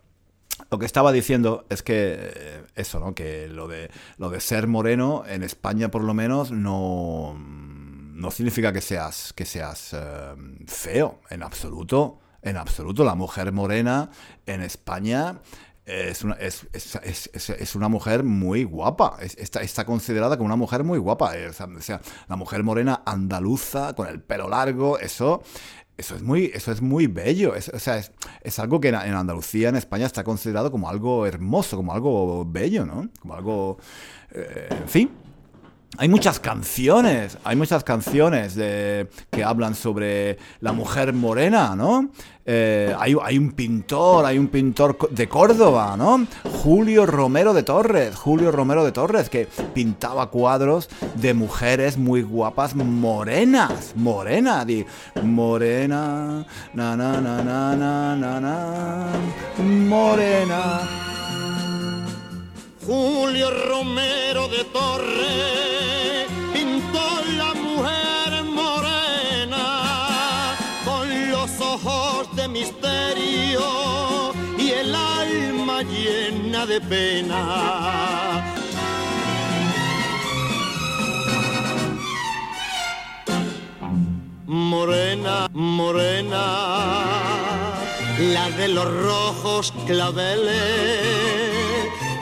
lo 0.70 0.78
que 0.78 0.86
estaba 0.86 1.12
diciendo 1.12 1.66
es 1.70 1.82
que 1.82 2.16
eh, 2.18 2.64
eso, 2.74 3.00
¿no? 3.00 3.14
Que 3.14 3.48
lo 3.48 3.68
de, 3.68 3.90
lo 4.18 4.30
de 4.30 4.40
ser 4.40 4.66
moreno, 4.66 5.24
en 5.26 5.42
España 5.42 5.90
por 5.90 6.04
lo 6.04 6.14
menos, 6.14 6.50
no, 6.50 7.34
no 7.38 8.30
significa 8.30 8.72
que 8.72 8.80
seas, 8.80 9.32
que 9.32 9.44
seas 9.44 9.94
eh, 9.94 10.34
feo, 10.66 11.20
en 11.30 11.42
absoluto. 11.42 12.20
En 12.40 12.56
absoluto, 12.56 13.02
la 13.02 13.16
mujer 13.16 13.50
morena 13.50 14.10
en 14.46 14.62
España 14.62 15.40
es 15.84 16.22
una, 16.22 16.34
es, 16.34 16.68
es, 16.72 17.30
es, 17.34 17.74
una, 17.74 17.88
mujer 17.88 18.22
muy 18.22 18.62
guapa. 18.62 19.16
Está, 19.20 19.60
está, 19.60 19.84
considerada 19.84 20.36
como 20.36 20.46
una 20.46 20.56
mujer 20.56 20.84
muy 20.84 20.98
guapa. 20.98 21.32
O 21.48 21.80
sea, 21.80 22.00
la 22.28 22.36
mujer 22.36 22.62
morena 22.62 23.02
andaluza, 23.06 23.94
con 23.94 24.06
el 24.06 24.20
pelo 24.20 24.48
largo, 24.48 24.98
eso 24.98 25.42
eso 25.98 26.14
es 26.14 26.22
muy, 26.22 26.52
eso 26.54 26.70
es 26.70 26.80
muy 26.80 27.08
bello. 27.08 27.56
Es, 27.56 27.68
o 27.68 27.78
sea, 27.78 27.98
es, 28.40 28.58
algo 28.60 28.80
que 28.80 28.88
en, 28.88 28.94
Andalucía, 28.94 29.68
en 29.68 29.76
España, 29.76 30.06
está 30.06 30.22
considerado 30.22 30.70
como 30.70 30.88
algo 30.88 31.26
hermoso, 31.26 31.76
como 31.76 31.92
algo 31.92 32.44
bello, 32.46 32.86
¿no? 32.86 33.08
Como 33.20 33.34
algo. 33.34 33.78
Eh, 34.30 34.68
en 34.70 34.88
fin. 34.88 35.10
Hay 35.96 36.08
muchas 36.08 36.38
canciones, 36.38 37.38
hay 37.44 37.56
muchas 37.56 37.82
canciones 37.82 38.54
de, 38.54 39.08
que 39.30 39.42
hablan 39.42 39.74
sobre 39.74 40.38
la 40.60 40.72
mujer 40.72 41.12
morena, 41.14 41.74
¿no? 41.74 42.10
Eh, 42.44 42.94
hay, 42.98 43.16
hay, 43.22 43.38
un 43.38 43.52
pintor, 43.52 44.24
hay 44.24 44.38
un 44.38 44.48
pintor 44.48 45.10
de 45.10 45.28
Córdoba, 45.28 45.96
¿no? 45.96 46.26
Julio 46.62 47.04
Romero 47.04 47.52
de 47.52 47.62
Torres, 47.62 48.14
Julio 48.16 48.52
Romero 48.52 48.84
de 48.84 48.92
Torres, 48.92 49.28
que 49.28 49.48
pintaba 49.74 50.30
cuadros 50.30 50.88
de 51.14 51.34
mujeres 51.34 51.96
muy 51.96 52.22
guapas, 52.22 52.74
morenas, 52.74 53.94
morena, 53.96 54.64
di, 54.64 54.84
morena, 55.22 56.46
na 56.74 56.96
na 56.96 57.20
na 57.20 57.42
na 57.42 57.76
na 57.76 58.16
na, 58.16 58.40
na 58.40 59.06
morena. 59.66 61.17
Julio 62.88 63.50
Romero 63.50 64.48
de 64.48 64.64
Torres 64.64 66.26
pintó 66.54 67.20
la 67.36 67.52
mujer 67.52 68.44
morena 68.44 70.56
con 70.86 71.30
los 71.30 71.50
ojos 71.60 72.34
de 72.34 72.48
misterio 72.48 74.32
y 74.56 74.70
el 74.70 74.94
alma 74.94 75.82
llena 75.82 76.64
de 76.64 76.80
pena. 76.80 78.54
Morena, 84.46 85.46
morena, 85.52 86.46
la 88.18 88.50
de 88.52 88.68
los 88.68 88.86
rojos 88.86 89.74
claveles 89.86 91.47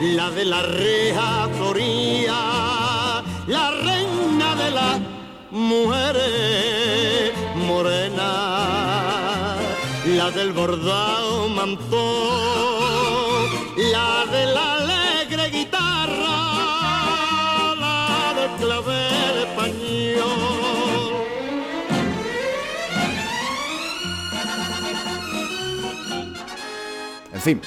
la 0.01 0.29
de 0.29 0.45
la 0.45 0.61
reja 0.61 1.49
floría, 1.57 3.23
la 3.47 3.71
reina 3.71 4.55
de 4.55 4.71
las 4.71 4.99
mujeres 5.49 7.33
morena, 7.55 9.55
la 10.05 10.29
del 10.31 10.53
bordado 10.53 11.49
mantón, 11.49 11.89
la 13.91 14.25
de 14.31 14.45
la 14.53 14.73
alegre 14.75 15.49
guitarra, 15.49 16.37
la 17.79 18.33
del 18.35 18.51
clavel 18.61 19.37
español. 19.47 20.27
En 27.33 27.41
fin, 27.41 27.59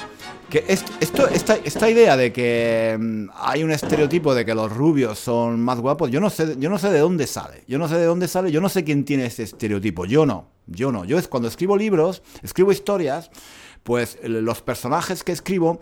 que 0.50 0.64
esto, 0.68 1.28
esta, 1.28 1.56
esta, 1.56 1.88
idea 1.88 2.16
de 2.16 2.32
que 2.32 2.96
mm, 3.00 3.28
hay 3.34 3.62
un 3.64 3.70
estereotipo 3.70 4.34
de 4.34 4.44
que 4.44 4.54
los 4.54 4.70
rubios 4.70 5.18
son 5.18 5.60
más 5.60 5.80
guapos, 5.80 6.10
yo 6.10 6.20
no 6.20 6.28
sé, 6.28 6.56
yo 6.58 6.68
no 6.68 6.78
sé 6.78 6.90
de 6.90 6.98
dónde 6.98 7.26
sale. 7.26 7.64
Yo 7.66 7.78
no 7.78 7.88
sé 7.88 7.96
de 7.96 8.04
dónde 8.04 8.28
sale, 8.28 8.52
yo 8.52 8.60
no 8.60 8.68
sé 8.68 8.84
quién 8.84 9.04
tiene 9.04 9.26
ese 9.26 9.44
estereotipo. 9.44 10.04
Yo 10.04 10.26
no, 10.26 10.48
yo 10.66 10.92
no. 10.92 11.04
Yo 11.06 11.18
es 11.18 11.28
cuando 11.28 11.48
escribo 11.48 11.76
libros, 11.76 12.22
escribo 12.42 12.72
historias, 12.72 13.30
pues 13.82 14.18
los 14.22 14.60
personajes 14.60 15.24
que 15.24 15.32
escribo 15.32 15.80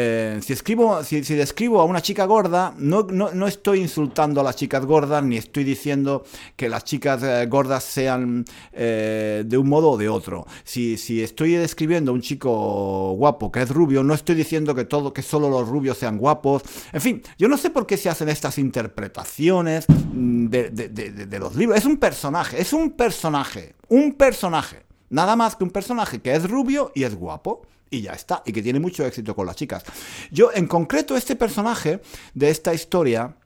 eh, 0.00 0.38
si 0.42 0.52
escribo, 0.52 1.02
si, 1.02 1.20
describo 1.20 1.80
a 1.80 1.84
una 1.84 2.00
chica 2.00 2.24
gorda, 2.24 2.72
no, 2.78 3.02
no, 3.02 3.46
estoy 3.48 3.80
insultando 3.80 4.40
a 4.40 4.44
las 4.44 4.54
chicas 4.54 4.84
gordas, 4.86 5.24
ni 5.24 5.36
estoy 5.36 5.64
diciendo 5.64 6.22
que 6.54 6.68
las 6.68 6.84
chicas 6.84 7.20
eh, 7.24 7.46
gordas 7.46 7.82
sean 7.82 8.44
eh, 8.72 9.42
de 9.44 9.58
un 9.58 9.68
modo 9.68 9.90
o 9.90 9.96
de 9.96 10.08
otro. 10.08 10.46
Si, 10.62 10.96
si 10.98 11.20
estoy 11.20 11.54
describiendo 11.54 12.12
a 12.12 12.14
un 12.14 12.20
chico 12.20 13.14
guapo 13.14 13.50
que 13.50 13.62
es 13.62 13.70
rubio, 13.70 14.04
no 14.04 14.14
estoy 14.14 14.36
diciendo 14.36 14.72
que 14.72 14.84
todo, 14.84 15.12
que 15.12 15.22
solo 15.22 15.50
los 15.50 15.66
rubios 15.66 15.98
sean 15.98 16.16
guapos. 16.16 16.62
En 16.92 17.00
fin, 17.00 17.20
yo 17.36 17.48
no 17.48 17.56
sé 17.56 17.70
por 17.70 17.84
qué 17.84 17.96
se 17.96 18.08
hacen 18.08 18.28
estas 18.28 18.56
interpretaciones 18.58 19.84
mm, 19.88 20.46
de 20.46 21.38
los 21.40 21.56
libros. 21.56 21.76
Es 21.76 21.86
un 21.86 21.96
personaje, 21.96 22.60
es 22.60 22.72
un 22.72 22.92
personaje, 22.92 23.74
un 23.88 24.12
personaje. 24.12 24.86
Nada 25.10 25.34
más 25.34 25.56
que 25.56 25.64
un 25.64 25.70
personaje 25.70 26.20
que 26.20 26.34
es 26.34 26.48
rubio 26.48 26.92
y 26.94 27.02
es 27.02 27.16
guapo 27.16 27.62
y 27.90 28.02
ya 28.02 28.12
está, 28.12 28.42
y 28.46 28.52
que 28.52 28.62
tiene 28.62 28.80
mucho 28.80 29.04
éxito 29.06 29.34
con 29.34 29.46
las 29.46 29.56
chicas. 29.56 29.84
Yo, 30.30 30.50
en 30.54 30.66
concreto, 30.66 31.16
este 31.16 31.36
personaje 31.36 32.00
de 32.34 32.50
esta 32.50 32.74
historia, 32.74 33.36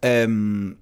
em, 0.00 0.76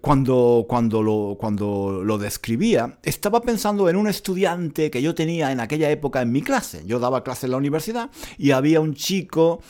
cuando, 0.00 0.66
cuando, 0.68 1.02
lo, 1.02 1.36
cuando 1.38 2.02
lo 2.02 2.18
describía, 2.18 2.98
estaba 3.02 3.40
pensando 3.40 3.88
en 3.88 3.96
un 3.96 4.08
estudiante 4.08 4.90
que 4.90 5.00
yo 5.00 5.14
tenía 5.14 5.52
en 5.52 5.60
aquella 5.60 5.90
época 5.90 6.22
en 6.22 6.32
mi 6.32 6.42
clase. 6.42 6.82
Yo 6.86 6.98
daba 6.98 7.22
clase 7.22 7.46
en 7.46 7.52
la 7.52 7.58
universidad 7.58 8.10
y 8.36 8.50
había 8.50 8.80
un 8.80 8.94
chico 8.94 9.60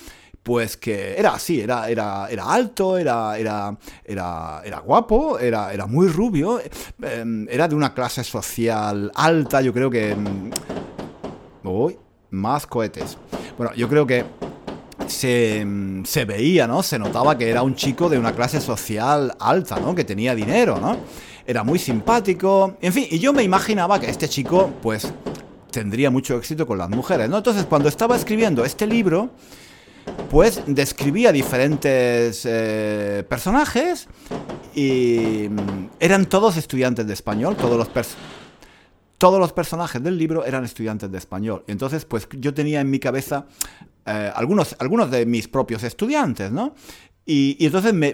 pues 0.43 0.77
que 0.77 1.19
era 1.19 1.35
así, 1.35 1.61
era, 1.61 1.91
era, 1.91 2.29
era 2.31 2.45
alto, 2.45 2.97
era, 2.97 3.37
era, 3.37 3.77
era, 4.05 4.63
era 4.65 4.79
guapo, 4.79 5.41
era, 5.41 5.75
era 5.75 5.87
muy 5.87 6.07
rubio, 6.07 6.61
em, 7.03 7.49
era 7.51 7.67
de 7.67 7.75
una 7.75 7.93
clase 7.93 8.23
social 8.23 9.11
alta, 9.13 9.61
yo 9.61 9.73
creo 9.73 9.91
que... 9.91 10.15
Uy, 11.65 11.95
em, 11.95 11.99
más 12.31 12.67
cohetes. 12.67 13.17
Bueno, 13.57 13.75
yo 13.75 13.89
creo 13.89 14.07
que 14.07 14.25
se, 15.07 16.25
veía, 16.27 16.67
¿no? 16.67 16.83
Se 16.83 16.99
notaba 16.99 17.37
que 17.37 17.49
era 17.49 17.63
un 17.63 17.75
chico 17.75 18.09
de 18.09 18.19
una 18.19 18.35
clase 18.35 18.61
social 18.61 19.35
alta, 19.39 19.79
¿no? 19.79 19.95
Que 19.95 20.05
tenía 20.05 20.35
dinero, 20.35 20.79
¿no? 20.81 20.97
Era 21.47 21.63
muy 21.63 21.79
simpático, 21.79 22.77
en 22.81 22.93
fin, 22.93 23.07
y 23.11 23.19
yo 23.19 23.33
me 23.33 23.43
imaginaba 23.43 24.01
que 24.01 24.11
este 24.11 24.29
chico, 24.29 24.73
pues, 24.83 25.13
tendría 25.71 26.11
mucho 26.11 26.37
éxito 26.37 26.67
con 26.67 26.79
las 26.79 26.91
mujeres, 26.91 27.29
¿no? 27.29 27.37
Entonces, 27.37 27.65
cuando 27.67 27.89
estaba 27.89 28.17
escribiendo 28.17 28.65
este 28.65 28.87
libro, 28.87 29.31
pues 30.31 30.63
describía 30.67 31.33
diferentes 31.33 32.43
eh, 32.45 33.25
personajes 33.29 34.09
y 34.75 35.49
mm, 35.51 35.89
eran 36.01 36.27
todos 36.27 36.57
estudiantes 36.57 37.07
de 37.07 37.13
español, 37.13 37.57
todos 37.57 37.77
los 37.77 37.89
personajes 37.89 38.46
todos 39.19 39.41
los 39.41 39.53
personajes 39.53 40.03
del 40.03 40.19
libro 40.19 40.45
eran 40.45 40.65
estudiantes 40.65 41.11
de 41.11 41.19
español. 41.19 41.65
Y 41.67 41.73
entonces, 41.73 42.05
pues 42.05 42.29
yo 42.33 42.53
tenía 42.55 42.81
en 42.81 42.91
mi 42.91 42.99
cabeza 42.99 43.47
eh, 44.05 44.31
algunos, 44.35 44.77
algunos 44.79 45.11
de 45.11 45.27
mis 45.27 45.49
propios 45.49 45.83
estudiantes, 45.83 46.53
¿no? 46.53 46.75
Y, 47.29 47.57
entonces 47.59 47.93
me, 47.93 48.13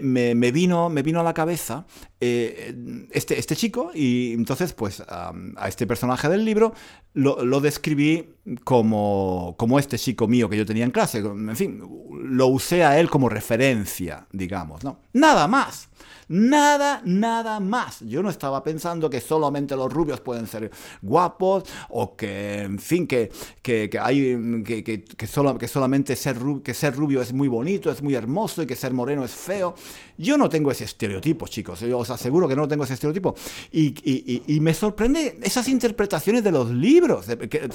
vino, 0.53 0.89
me 0.89 1.03
vino 1.03 1.21
a 1.21 1.23
la 1.23 1.35
cabeza 1.35 1.85
eh, 2.19 2.75
este, 3.11 3.39
este 3.39 3.55
chico 3.55 3.91
y 3.95 4.33
entonces 4.33 4.73
pues 4.73 5.03
a 5.07 5.35
este 5.69 5.87
personaje 5.87 6.31
del 6.31 6.47
libro 6.47 6.73
lo, 7.13 7.61
describí 7.61 8.31
como, 8.65 9.55
como 9.59 9.79
este 9.79 9.99
chico 9.99 10.29
mío 10.29 10.49
que 10.49 10.57
yo 10.57 10.65
tenía 10.65 10.85
en 10.85 10.91
clase. 10.93 11.19
En 11.19 11.57
fin, 11.57 11.83
lo 12.25 12.47
usé 12.47 12.85
a 12.85 12.99
él 12.99 13.11
como 13.11 13.29
referencia, 13.29 14.27
digamos, 14.33 14.83
¿no? 14.83 15.01
Nada 15.13 15.47
más. 15.47 15.91
Nada, 16.35 17.03
nada 17.05 17.61
más. 17.61 18.01
Yo 18.01 18.23
no 18.23 18.31
estaba 18.31 18.65
pensando 18.65 19.11
que 19.11 19.21
solamente 19.21 19.77
los 19.77 19.93
rubios 19.93 20.19
pueden 20.21 20.47
ser 20.47 20.71
guapos 21.03 21.65
o 21.91 22.17
que, 22.17 22.63
en 22.63 22.79
fin, 22.79 23.07
que, 23.07 23.31
que, 23.61 23.91
hay, 24.01 24.65
que, 24.65 24.83
que, 25.05 25.27
solo, 25.27 25.59
que 25.59 25.69
solamente 25.69 26.17
ser, 26.17 26.39
que 26.65 26.73
ser 26.73 26.97
rubio 26.97 27.21
es 27.21 27.35
muy 27.35 27.49
bonito, 27.49 27.91
es 27.91 28.03
muy 28.03 28.15
hermoso 28.15 28.63
y 28.63 28.67
que 28.67 28.77
ser 28.77 28.95
moreno 28.95 29.27
es 29.27 29.33
feo. 29.33 29.75
Yo 30.23 30.39
no 30.39 30.49
tengo 30.49 30.71
ese 30.71 30.85
estereotipo, 30.85 31.49
chicos. 31.49 31.81
Yo 31.81 31.99
os 31.99 32.11
aseguro 32.11 32.47
que 32.47 32.55
no 32.55 32.69
tengo 32.69 32.85
ese 32.85 32.95
estereotipo. 32.95 33.35
Y, 33.73 34.61
me 34.61 34.73
sorprende 34.73 35.39
esas 35.43 35.69
interpretaciones 35.69 36.45
de 36.45 36.53
los 36.53 36.71
libros, 36.71 37.27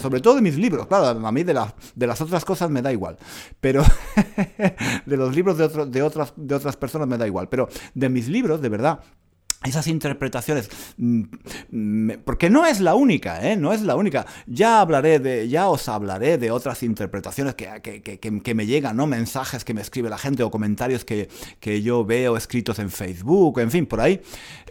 sobre 0.02 0.22
todo 0.22 0.36
de 0.36 0.42
mis 0.42 0.58
libros. 0.58 0.88
Claro, 0.88 1.08
a 1.28 1.32
mí 1.32 1.44
de, 1.44 1.60
de 1.96 2.08
las 2.08 2.22
otras 2.22 2.46
cosas 2.46 2.70
me 2.70 2.82
da 2.82 2.92
igual. 2.94 3.18
Pero 3.60 3.84
de 5.06 5.18
los 5.18 5.36
libros 5.36 5.58
de, 5.58 5.68
de, 5.88 6.02
otras, 6.02 6.34
de 6.38 6.56
otras 6.56 6.78
personas 6.78 7.08
me 7.08 7.18
da 7.18 7.28
igual. 7.28 7.50
Pero 7.50 7.68
de 7.94 8.08
mis 8.08 8.30
libros 8.30 8.62
de 8.62 8.70
verdad, 8.70 9.00
esas 9.64 9.88
interpretaciones, 9.88 10.70
mm, 10.98 12.12
porque 12.24 12.50
no 12.50 12.66
es 12.66 12.80
la 12.80 12.94
única, 12.94 13.42
¿eh? 13.42 13.58
no 13.58 13.74
es 13.74 13.82
la 13.82 13.96
única. 13.96 14.26
Ya 14.46 14.80
hablaré 14.82 15.20
de, 15.20 15.50
ya 15.50 15.70
os 15.70 15.90
hablaré 15.90 16.38
de 16.38 16.52
otras 16.52 16.84
interpretaciones 16.84 17.56
que, 17.56 17.82
que, 17.82 18.56
me 18.56 18.66
llegan, 18.66 18.96
¿no? 18.96 19.08
Mensajes 19.08 19.66
que 19.66 19.74
me 19.74 19.82
escribe 19.82 20.10
la 20.10 20.18
gente 20.20 20.44
o 20.44 20.52
comentarios 20.52 21.04
que, 21.04 21.28
yo 21.82 22.06
veo 22.06 22.38
escritos 22.38 22.80
en 22.80 22.92
Facebook, 22.92 23.60
en 23.60 23.72
fin, 23.72 23.86
por 23.88 24.00
ahí, 24.00 24.22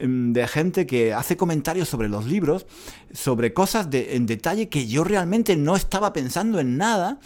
mm, 0.00 0.32
de 0.32 0.48
gente 0.48 0.86
que 0.86 1.12
hace 1.12 1.36
comentarios 1.36 1.88
sobre 1.88 2.08
los 2.08 2.24
libros, 2.24 2.66
sobre 3.12 3.52
cosas 3.52 3.90
de, 3.90 4.14
en 4.14 4.26
detalle 4.26 4.68
que 4.68 4.86
yo 4.86 5.02
realmente 5.02 5.56
no 5.56 5.74
estaba 5.74 6.12
pensando 6.12 6.60
en 6.60 6.76
nada 6.76 7.18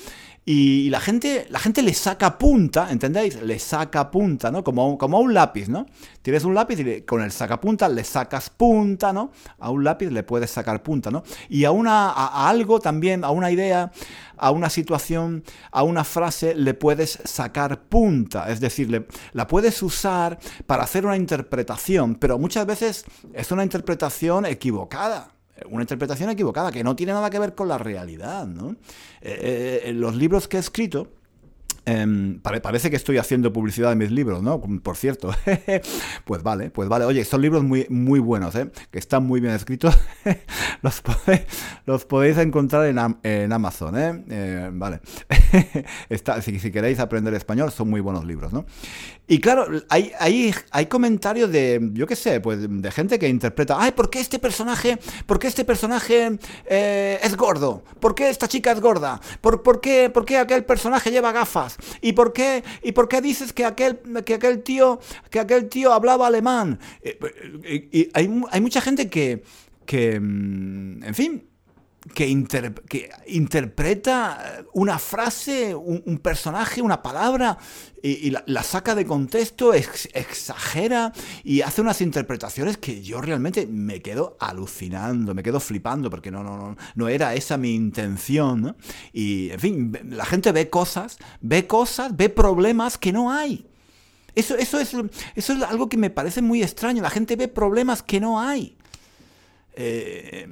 y 0.53 0.91
la 0.91 0.99
gente, 0.99 1.47
la 1.49 1.61
gente 1.61 1.81
le 1.81 1.95
saca 1.95 2.37
punta, 2.37 2.91
¿entendéis? 2.91 3.41
Le 3.41 3.57
saca 3.61 4.11
punta, 4.11 4.51
¿no? 4.51 4.65
Como, 4.65 4.99
como 4.99 5.19
a 5.19 5.21
un 5.21 5.33
lápiz, 5.33 5.69
¿no? 5.69 5.87
Tienes 6.23 6.43
un 6.43 6.57
lápiz 6.57 6.81
y 6.81 7.03
con 7.03 7.23
el 7.23 7.31
sacapunta 7.31 7.89
le 7.89 8.03
sacas 8.03 8.51
punta, 8.51 9.13
¿no? 9.13 9.31
A 9.61 9.71
un 9.71 9.85
lápiz 9.85 10.11
le 10.11 10.25
puedes 10.25 10.51
sacar 10.51 10.83
punta, 10.83 11.09
¿no? 11.13 11.23
Y 11.49 11.63
a, 11.67 11.71
una, 11.71 12.11
a, 12.11 12.49
algo 12.49 12.81
también, 12.81 13.23
a 13.23 13.31
una 13.31 13.53
idea, 13.53 13.93
a 14.37 14.51
una 14.51 14.71
situación, 14.71 15.45
a 15.71 15.85
una 15.85 16.03
frase 16.03 16.57
le 16.57 16.75
puedes 16.75 17.21
sacar 17.23 17.83
punta. 17.85 18.51
Es 18.51 18.59
decir, 18.59 19.07
la 19.33 19.47
puedes 19.47 19.81
usar 19.85 20.41
para 20.67 20.83
hacer 20.83 21.07
una 21.07 21.17
interpretación, 21.17 22.17
pero 22.17 22.41
muchas 22.41 22.67
veces 22.67 23.05
es 23.35 23.53
una 23.53 23.63
interpretación 23.63 24.47
equivocada 24.47 25.31
una 25.69 25.83
interpretación 25.83 26.31
equivocada, 26.31 26.71
que 26.71 26.85
no 26.85 26.97
tiene 26.97 27.13
nada 27.13 27.31
que 27.31 27.39
ver 27.39 27.55
con 27.55 27.69
la 27.69 27.79
realidad. 27.79 28.47
¿no? 28.47 28.77
Eh, 29.21 29.83
eh, 29.85 29.93
los 29.93 30.15
libros 30.15 30.49
que 30.49 30.57
he 30.57 30.61
escrito, 30.61 31.09
Em, 31.87 32.41
parece 32.41 32.91
que 32.91 32.97
estoy 32.97 33.17
haciendo 33.17 33.53
publicidad 33.53 33.89
de 33.89 33.97
mis 33.97 34.11
libros, 34.11 34.43
¿no? 34.43 34.61
Por 34.61 34.97
cierto. 34.97 35.35
pues 36.25 36.43
vale, 36.43 36.71
pues 36.71 36.89
vale. 36.89 37.05
Oye, 37.05 37.25
son 37.25 37.41
libros 37.41 37.65
muy, 37.65 37.87
muy 37.89 38.21
buenos, 38.21 38.55
¿eh? 38.55 38.71
Que 38.91 38.99
están 38.99 39.27
muy 39.27 39.41
bien 39.41 39.55
escritos. 39.55 39.99
los, 41.87 42.05
podéis, 42.05 42.39
encontrar 42.39 42.87
en, 42.87 43.53
Amazon, 43.53 43.99
¿eh? 43.99 44.25
eh 44.31 44.71
vale. 44.73 45.01
Si, 46.43 46.59
si, 46.59 46.71
queréis 46.71 47.01
aprender 47.01 47.35
español, 47.35 47.71
son 47.71 47.89
muy 47.91 48.01
buenos 48.01 48.25
libros, 48.25 48.53
¿no? 48.53 48.65
Y 49.31 49.39
claro, 49.39 49.81
hay, 49.89 50.11
hay, 50.19 50.53
hay 50.73 50.87
comentarios 50.87 51.53
de, 51.53 51.91
yo 51.93 52.05
qué 52.05 52.17
sé, 52.17 52.41
pues 52.41 52.67
de 52.69 52.91
gente 52.91 53.17
que 53.17 53.29
interpreta, 53.29 53.77
ay, 53.79 53.93
¿por 53.93 54.11
qué 54.11 54.19
este 54.19 54.41
personaje, 54.41 54.99
por 55.25 55.39
qué 55.39 55.47
este 55.47 55.65
personaje 55.65 56.37
eh, 56.67 57.21
es 57.23 57.37
gordo? 57.37 57.85
¿Por 58.01 58.17
qué 58.17 58.29
esta 58.29 58.49
chica 58.49 58.73
es 58.73 58.81
gorda? 58.81 59.21
¿Por, 59.41 59.63
por, 59.63 59.81
qué, 59.81 60.11
¿Por 60.11 60.25
qué 60.25 60.37
aquel 60.37 60.65
personaje 60.65 61.13
lleva 61.13 61.31
gafas? 61.31 61.77
¿Y 62.01 62.15
por 62.15 62.33
qué, 62.33 62.65
y 62.83 62.91
por 62.91 63.07
qué 63.07 63.21
dices 63.21 63.53
que 63.53 63.65
aquel, 63.65 64.01
que 64.27 64.35
aquel, 64.35 64.65
tío, 64.65 64.99
que 65.31 65.39
aquel 65.39 65.69
tío 65.69 65.93
hablaba 65.93 66.27
alemán? 66.27 66.81
Eh, 67.01 67.17
eh, 67.63 67.89
y, 67.93 68.09
hay, 68.13 68.43
hay, 68.51 68.61
mucha 68.61 68.81
gente 68.81 69.09
que, 69.09 69.45
que, 69.87 70.19
mm, 70.19 71.05
en 71.05 71.15
fin, 71.15 71.50
que, 72.15 72.27
interpreta 73.27 74.65
una 74.73 74.99
frase, 74.99 75.75
un, 75.75 76.19
personaje, 76.19 76.81
una 76.81 77.03
palabra, 77.03 77.59
y, 78.03 78.31
la, 78.31 78.63
saca 78.63 78.95
de 78.95 79.05
contexto, 79.05 79.75
exagera 79.75 81.13
y 81.45 81.61
hace 81.61 81.83
unas 81.83 82.01
interpretaciones 82.01 82.79
que 82.79 83.03
yo 83.03 83.21
realmente 83.21 83.67
me 83.67 84.01
quedo 84.01 84.37
alucinando, 84.41 85.35
me 85.35 85.43
quedo 85.43 85.61
flipando, 85.61 86.09
porque 86.09 86.31
no, 86.31 86.43
no, 86.43 86.57
no, 86.57 86.77
no 86.95 87.09
era 87.09 87.35
esa 87.35 87.59
mi 87.59 87.75
intención. 87.75 88.77
Y, 89.13 89.51
en 89.51 89.61
fin, 89.61 89.99
la 90.09 90.25
gente 90.25 90.53
ve 90.53 90.71
cosas, 90.71 91.19
ve 91.41 91.67
cosas, 91.67 92.17
ve 92.17 92.31
problemas 92.31 92.97
que 92.97 93.13
no 93.13 93.31
hay. 93.31 93.67
Eso, 94.35 94.57
eso, 94.57 94.79
es, 94.81 94.95
eso 95.35 95.53
es 95.53 95.63
algo 95.63 95.89
que 95.89 95.97
me 95.97 96.09
parece 96.09 96.41
muy 96.41 96.63
extraño. 96.63 97.03
La 97.03 97.11
gente 97.11 97.37
ve 97.37 97.49
problemas 97.49 98.03
que 98.03 98.21
no 98.21 98.41
hay. 98.41 98.77
Eh, 99.75 100.49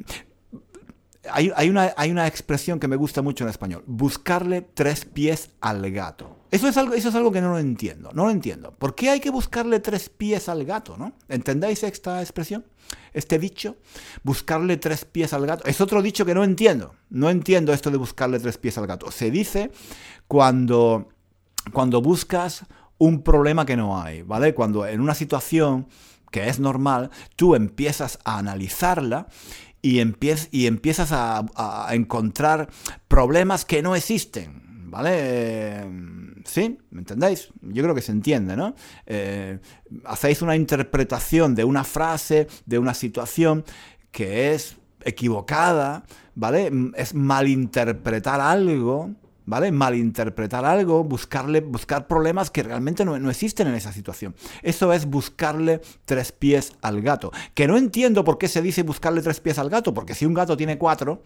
hay, 1.30 1.68
una, 1.68 1.92
hay 1.96 2.10
una 2.10 2.26
expresión 2.26 2.78
que 2.78 2.88
me 2.88 2.96
gusta 2.96 3.22
mucho 3.22 3.44
en 3.44 3.50
español, 3.50 3.82
buscarle 3.86 4.62
tres 4.62 5.04
pies 5.04 5.50
al 5.60 5.90
gato. 5.90 6.36
Eso 6.50 6.68
es, 6.68 6.76
algo, 6.76 6.94
eso 6.94 7.10
es 7.10 7.14
algo 7.14 7.30
que 7.30 7.40
no 7.40 7.50
lo 7.50 7.58
entiendo, 7.58 8.10
no 8.14 8.24
lo 8.24 8.30
entiendo. 8.30 8.72
¿Por 8.72 8.94
qué 8.94 9.10
hay 9.10 9.20
que 9.20 9.30
buscarle 9.30 9.80
tres 9.80 10.08
pies 10.08 10.48
al 10.48 10.64
gato? 10.64 10.96
¿no? 10.96 11.12
¿Entendéis 11.28 11.82
esta 11.82 12.20
expresión? 12.22 12.64
Este 13.12 13.38
dicho, 13.38 13.76
buscarle 14.22 14.76
tres 14.78 15.04
pies 15.04 15.32
al 15.32 15.46
gato. 15.46 15.64
Es 15.66 15.80
otro 15.80 16.00
dicho 16.00 16.24
que 16.24 16.34
no 16.34 16.44
entiendo. 16.44 16.94
No 17.10 17.28
entiendo 17.28 17.72
esto 17.72 17.90
de 17.90 17.98
buscarle 17.98 18.38
tres 18.38 18.56
pies 18.56 18.78
al 18.78 18.86
gato. 18.86 19.10
Se 19.10 19.30
dice 19.30 19.70
cuando, 20.26 21.08
cuando 21.72 22.00
buscas 22.00 22.64
un 22.96 23.22
problema 23.22 23.66
que 23.66 23.76
no 23.76 24.00
hay, 24.00 24.22
¿vale? 24.22 24.54
Cuando 24.54 24.86
en 24.86 25.00
una 25.00 25.14
situación 25.14 25.86
que 26.30 26.48
es 26.48 26.60
normal, 26.60 27.10
tú 27.36 27.54
empiezas 27.54 28.18
a 28.24 28.38
analizarla 28.38 29.28
y, 29.82 30.00
y 30.50 30.66
empiezas 30.66 31.12
a, 31.12 31.88
encontrar 31.90 32.68
problemas 33.08 33.64
que 33.64 33.82
no 33.82 33.94
existen. 33.94 34.66
¿Vale? 34.90 35.84
¿Sí? 36.46 36.78
¿Me 36.90 37.00
entendéis? 37.00 37.50
Yo 37.60 37.82
creo 37.82 37.94
que 37.94 38.00
se 38.00 38.10
entiende, 38.10 38.56
¿no? 38.56 38.74
Eh, 39.04 39.58
hacéis 40.06 40.40
una 40.40 40.56
interpretación 40.56 41.54
de 41.54 41.64
una 41.64 41.84
frase, 41.84 42.48
de 42.64 42.78
una 42.78 42.94
situación 42.94 43.64
que 44.10 44.54
es 44.54 44.78
equivocada, 45.04 46.04
¿vale? 46.34 46.70
Es 46.96 47.14
malinterpretar 47.14 48.40
algo, 48.40 49.10
¿vale? 49.48 49.72
Malinterpretar 49.72 50.66
algo, 50.66 51.02
buscarle, 51.04 51.62
buscar 51.62 52.06
problemas 52.06 52.50
que 52.50 52.62
realmente 52.62 53.04
no, 53.04 53.30
existen 53.30 53.66
en 53.66 53.74
esa 53.74 53.92
situación. 53.92 54.34
Eso 54.62 54.92
es 54.92 55.06
buscarle 55.06 55.80
tres 56.04 56.32
pies 56.32 56.74
al 56.82 57.00
gato. 57.00 57.32
Que 57.54 57.66
no 57.66 57.78
entiendo 57.78 58.24
por 58.24 58.36
qué 58.36 58.46
se 58.46 58.60
dice 58.60 58.82
buscarle 58.82 59.22
tres 59.22 59.40
pies 59.40 59.58
al 59.58 59.70
gato, 59.70 59.94
porque 59.94 60.14
si 60.14 60.26
un 60.26 60.34
gato 60.34 60.56
tiene 60.56 60.76
cuatro, 60.76 61.22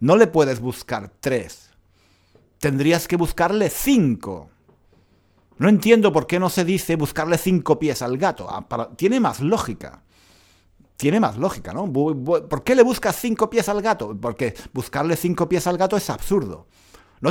no 0.00 0.16
le 0.16 0.26
puedes 0.26 0.60
buscar 0.60 1.10
tres. 1.20 1.70
Tendrías 2.58 3.08
que 3.08 3.16
buscarle 3.16 3.70
cinco. 3.70 4.50
No 5.56 5.68
entiendo 5.68 6.12
por 6.12 6.26
qué 6.26 6.38
no 6.38 6.50
se 6.50 6.66
dice 6.66 6.96
buscarle 6.96 7.38
cinco 7.38 7.78
pies 7.78 8.02
al 8.02 8.18
gato. 8.18 8.46
Ah, 8.50 8.90
tiene 8.96 9.20
más 9.20 9.40
lógica 9.40 10.02
tiene 10.96 11.18
más 11.18 11.36
lógica, 11.36 11.72
¿no? 11.72 11.92
¿Por 11.92 12.62
qué 12.62 12.74
le 12.76 12.84
buscas 12.84 13.16
cinco 13.16 13.50
pies 13.50 13.68
al 13.68 13.82
gato? 13.82 14.16
Porque 14.18 14.54
buscarle 14.72 15.16
cinco 15.16 15.48
pies 15.48 15.66
al 15.66 15.76
gato 15.76 15.96
es 15.96 16.08
absurdo. 16.08 16.68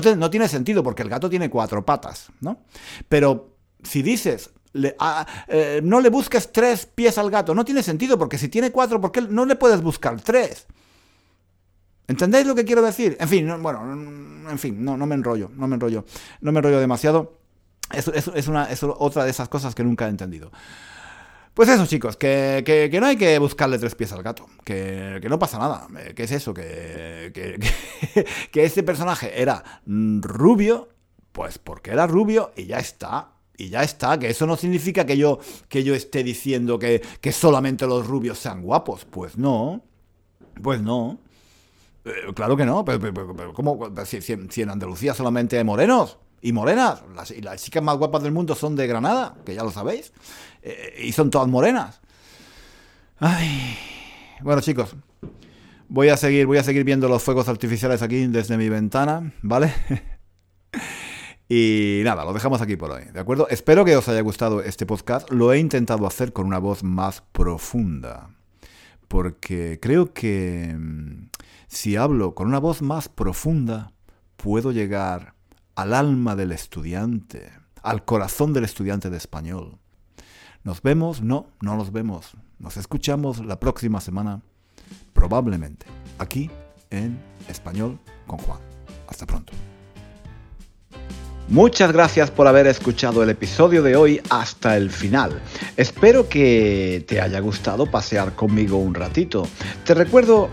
No, 0.01 0.29
tiene 0.31 0.47
sentido 0.47 0.81
porque 0.81 1.03
el 1.03 1.09
gato 1.09 1.29
tiene 1.29 1.51
cuatro 1.51 1.85
patas, 1.85 2.31
¿no? 2.41 2.61
Pero 3.07 3.55
si 3.83 4.01
dices, 4.01 4.49
eh, 5.47 5.81
no 5.83 6.01
le 6.01 6.09
busques 6.09 6.51
tres 6.51 6.87
pies 6.87 7.19
al 7.19 7.29
gato, 7.29 7.53
no 7.53 7.63
tiene 7.63 7.83
sentido 7.83 8.17
porque 8.17 8.39
si 8.39 8.49
tiene 8.49 8.71
cuatro, 8.71 8.99
¿por 8.99 9.11
qué 9.11 9.21
no 9.21 9.45
le 9.45 9.55
puedes 9.55 9.83
buscar 9.83 10.19
tres? 10.19 10.65
¿Entendéis 12.07 12.47
lo 12.47 12.55
que 12.55 12.65
quiero 12.65 12.81
decir? 12.81 13.15
En 13.19 13.29
fin, 13.29 13.61
bueno, 13.61 13.83
en 14.49 14.57
fin, 14.57 14.83
no, 14.83 14.97
no 14.97 15.05
me 15.05 15.13
enrollo, 15.13 15.51
no 15.55 15.67
me 15.67 15.75
enrollo, 15.75 16.05
no 16.41 16.51
me 16.51 16.57
enrollo 16.57 16.79
demasiado. 16.79 17.37
Es, 17.91 18.07
es, 18.07 18.47
una, 18.47 18.71
es 18.71 18.81
otra 18.81 19.25
de 19.25 19.29
esas 19.29 19.47
cosas 19.47 19.75
que 19.75 19.83
nunca 19.83 20.07
he 20.07 20.09
entendido. 20.09 20.51
Pues 21.53 21.69
eso, 21.69 21.85
chicos, 21.85 22.17
que, 22.17 22.89
no 22.99 23.05
hay 23.05 23.15
que 23.15 23.37
buscarle 23.37 23.77
tres 23.77 23.93
pies 23.93 24.11
al 24.11 24.23
gato, 24.23 24.47
que, 24.63 25.23
no 25.29 25.37
pasa 25.37 25.59
nada. 25.59 25.87
Eh, 25.99 26.13
¿Qué 26.15 26.23
es 26.23 26.31
eso? 26.31 26.53
Que, 27.33 27.59
que, 28.51 28.63
este 28.63 28.83
personaje 28.83 29.39
era 29.39 29.63
rubio, 29.85 30.89
pues 31.31 31.59
porque 31.59 31.91
era 31.91 32.07
rubio 32.07 32.51
y 32.55 32.65
ya 32.65 32.79
está. 32.79 33.29
Y 33.55 33.69
ya 33.69 33.83
está, 33.83 34.17
que 34.17 34.29
eso 34.29 34.47
no 34.47 34.57
significa 34.57 35.05
que 35.05 35.15
yo, 35.15 35.39
que 35.69 35.83
yo 35.83 35.93
esté 35.93 36.23
diciendo 36.23 36.79
que, 36.79 37.03
que 37.21 37.31
solamente 37.31 37.85
los 37.85 38.07
rubios 38.07 38.39
sean 38.39 38.63
guapos. 38.63 39.05
Pues 39.05 39.37
no, 39.37 39.83
pues 40.61 40.81
no. 40.81 41.19
Eh, 42.03 42.33
claro 42.33 42.57
que 42.57 42.65
no, 42.65 42.83
pero, 42.83 42.99
pero- 42.99 43.53
¿cómo? 43.53 43.91
Si, 44.05 44.21
si 44.21 44.61
en 44.63 44.69
Andalucía 44.71 45.13
solamente 45.13 45.59
hay 45.59 45.63
morenos 45.63 46.17
y 46.43 46.51
morenas, 46.51 47.03
las, 47.15 47.31
y 47.31 47.41
las 47.41 47.63
chicas 47.63 47.81
más 47.81 47.97
guapas 47.97 48.21
del 48.21 48.33
mundo 48.33 48.53
son 48.53 48.75
de 48.75 48.85
Granada, 48.85 49.33
que 49.45 49.55
ya 49.55 49.63
lo 49.63 49.71
sabéis, 49.71 50.11
eh, 50.61 51.01
y 51.05 51.13
son 51.13 51.29
todas 51.29 51.47
morenas. 51.47 52.01
Ay. 53.17 53.77
Bueno, 54.41 54.59
chicos, 54.59 54.93
voy 55.87 56.09
a 56.09 56.17
seguir, 56.17 56.45
voy 56.45 56.57
a 56.57 56.63
seguir 56.63 56.83
viendo 56.83 57.07
los 57.07 57.23
fuegos 57.23 57.47
artificiales 57.47 58.01
aquí 58.01 58.27
desde 58.27 58.57
mi 58.57 58.67
ventana, 58.69 59.33
¿vale? 59.41 59.73
Y 61.49 62.01
nada, 62.03 62.25
lo 62.25 62.33
dejamos 62.33 62.61
aquí 62.61 62.77
por 62.77 62.89
hoy, 62.89 63.03
¿de 63.13 63.19
acuerdo? 63.19 63.47
Espero 63.49 63.85
que 63.85 63.95
os 63.95 64.07
haya 64.07 64.21
gustado 64.21 64.63
este 64.63 64.87
podcast. 64.87 65.29
Lo 65.29 65.53
he 65.53 65.59
intentado 65.59 66.07
hacer 66.07 66.33
con 66.33 66.47
una 66.47 66.57
voz 66.57 66.83
más 66.83 67.21
profunda, 67.31 68.31
porque 69.07 69.77
creo 69.79 70.13
que 70.13 70.73
mm, 70.75 71.29
si 71.67 71.95
hablo 71.95 72.33
con 72.33 72.47
una 72.47 72.59
voz 72.59 72.81
más 72.81 73.07
profunda, 73.07 73.91
puedo 74.37 74.71
llegar 74.71 75.32
al 75.75 75.93
alma 75.93 76.35
del 76.35 76.51
estudiante, 76.51 77.51
al 77.81 78.05
corazón 78.05 78.53
del 78.53 78.63
estudiante 78.63 79.09
de 79.09 79.17
español. 79.17 79.77
Nos 80.63 80.81
vemos, 80.81 81.21
no, 81.21 81.47
no 81.61 81.75
nos 81.75 81.91
vemos. 81.91 82.31
Nos 82.59 82.77
escuchamos 82.77 83.45
la 83.45 83.59
próxima 83.59 83.99
semana, 83.99 84.41
probablemente, 85.13 85.85
aquí 86.19 86.49
en 86.89 87.19
Español 87.49 87.99
con 88.27 88.39
Juan. 88.39 88.59
Hasta 89.07 89.25
pronto. 89.25 89.51
Muchas 91.49 91.91
gracias 91.91 92.31
por 92.31 92.47
haber 92.47 92.67
escuchado 92.67 93.21
el 93.21 93.29
episodio 93.29 93.83
de 93.83 93.97
hoy 93.97 94.21
hasta 94.29 94.77
el 94.77 94.89
final. 94.89 95.41
Espero 95.75 96.29
que 96.29 97.03
te 97.07 97.19
haya 97.19 97.41
gustado 97.41 97.85
pasear 97.85 98.33
conmigo 98.33 98.77
un 98.77 98.93
ratito. 98.93 99.45
Te 99.85 99.93
recuerdo, 99.93 100.49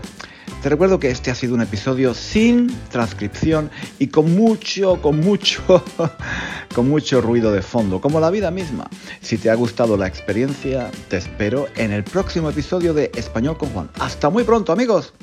te 0.61 0.69
recuerdo 0.69 0.99
que 0.99 1.09
este 1.09 1.31
ha 1.31 1.35
sido 1.35 1.55
un 1.55 1.61
episodio 1.61 2.13
sin 2.13 2.67
transcripción 2.89 3.71
y 3.99 4.07
con 4.07 4.35
mucho, 4.35 5.01
con 5.01 5.19
mucho, 5.19 5.83
con 6.75 6.87
mucho 6.89 7.21
ruido 7.21 7.51
de 7.51 7.61
fondo, 7.61 7.99
como 7.99 8.19
la 8.19 8.29
vida 8.29 8.51
misma. 8.51 8.89
Si 9.21 9.37
te 9.37 9.49
ha 9.49 9.55
gustado 9.55 9.97
la 9.97 10.07
experiencia, 10.07 10.91
te 11.09 11.17
espero 11.17 11.67
en 11.75 11.91
el 11.91 12.03
próximo 12.03 12.49
episodio 12.49 12.93
de 12.93 13.11
Español 13.15 13.57
con 13.57 13.69
Juan. 13.69 13.89
Hasta 13.99 14.29
muy 14.29 14.43
pronto, 14.43 14.71
amigos. 14.71 15.13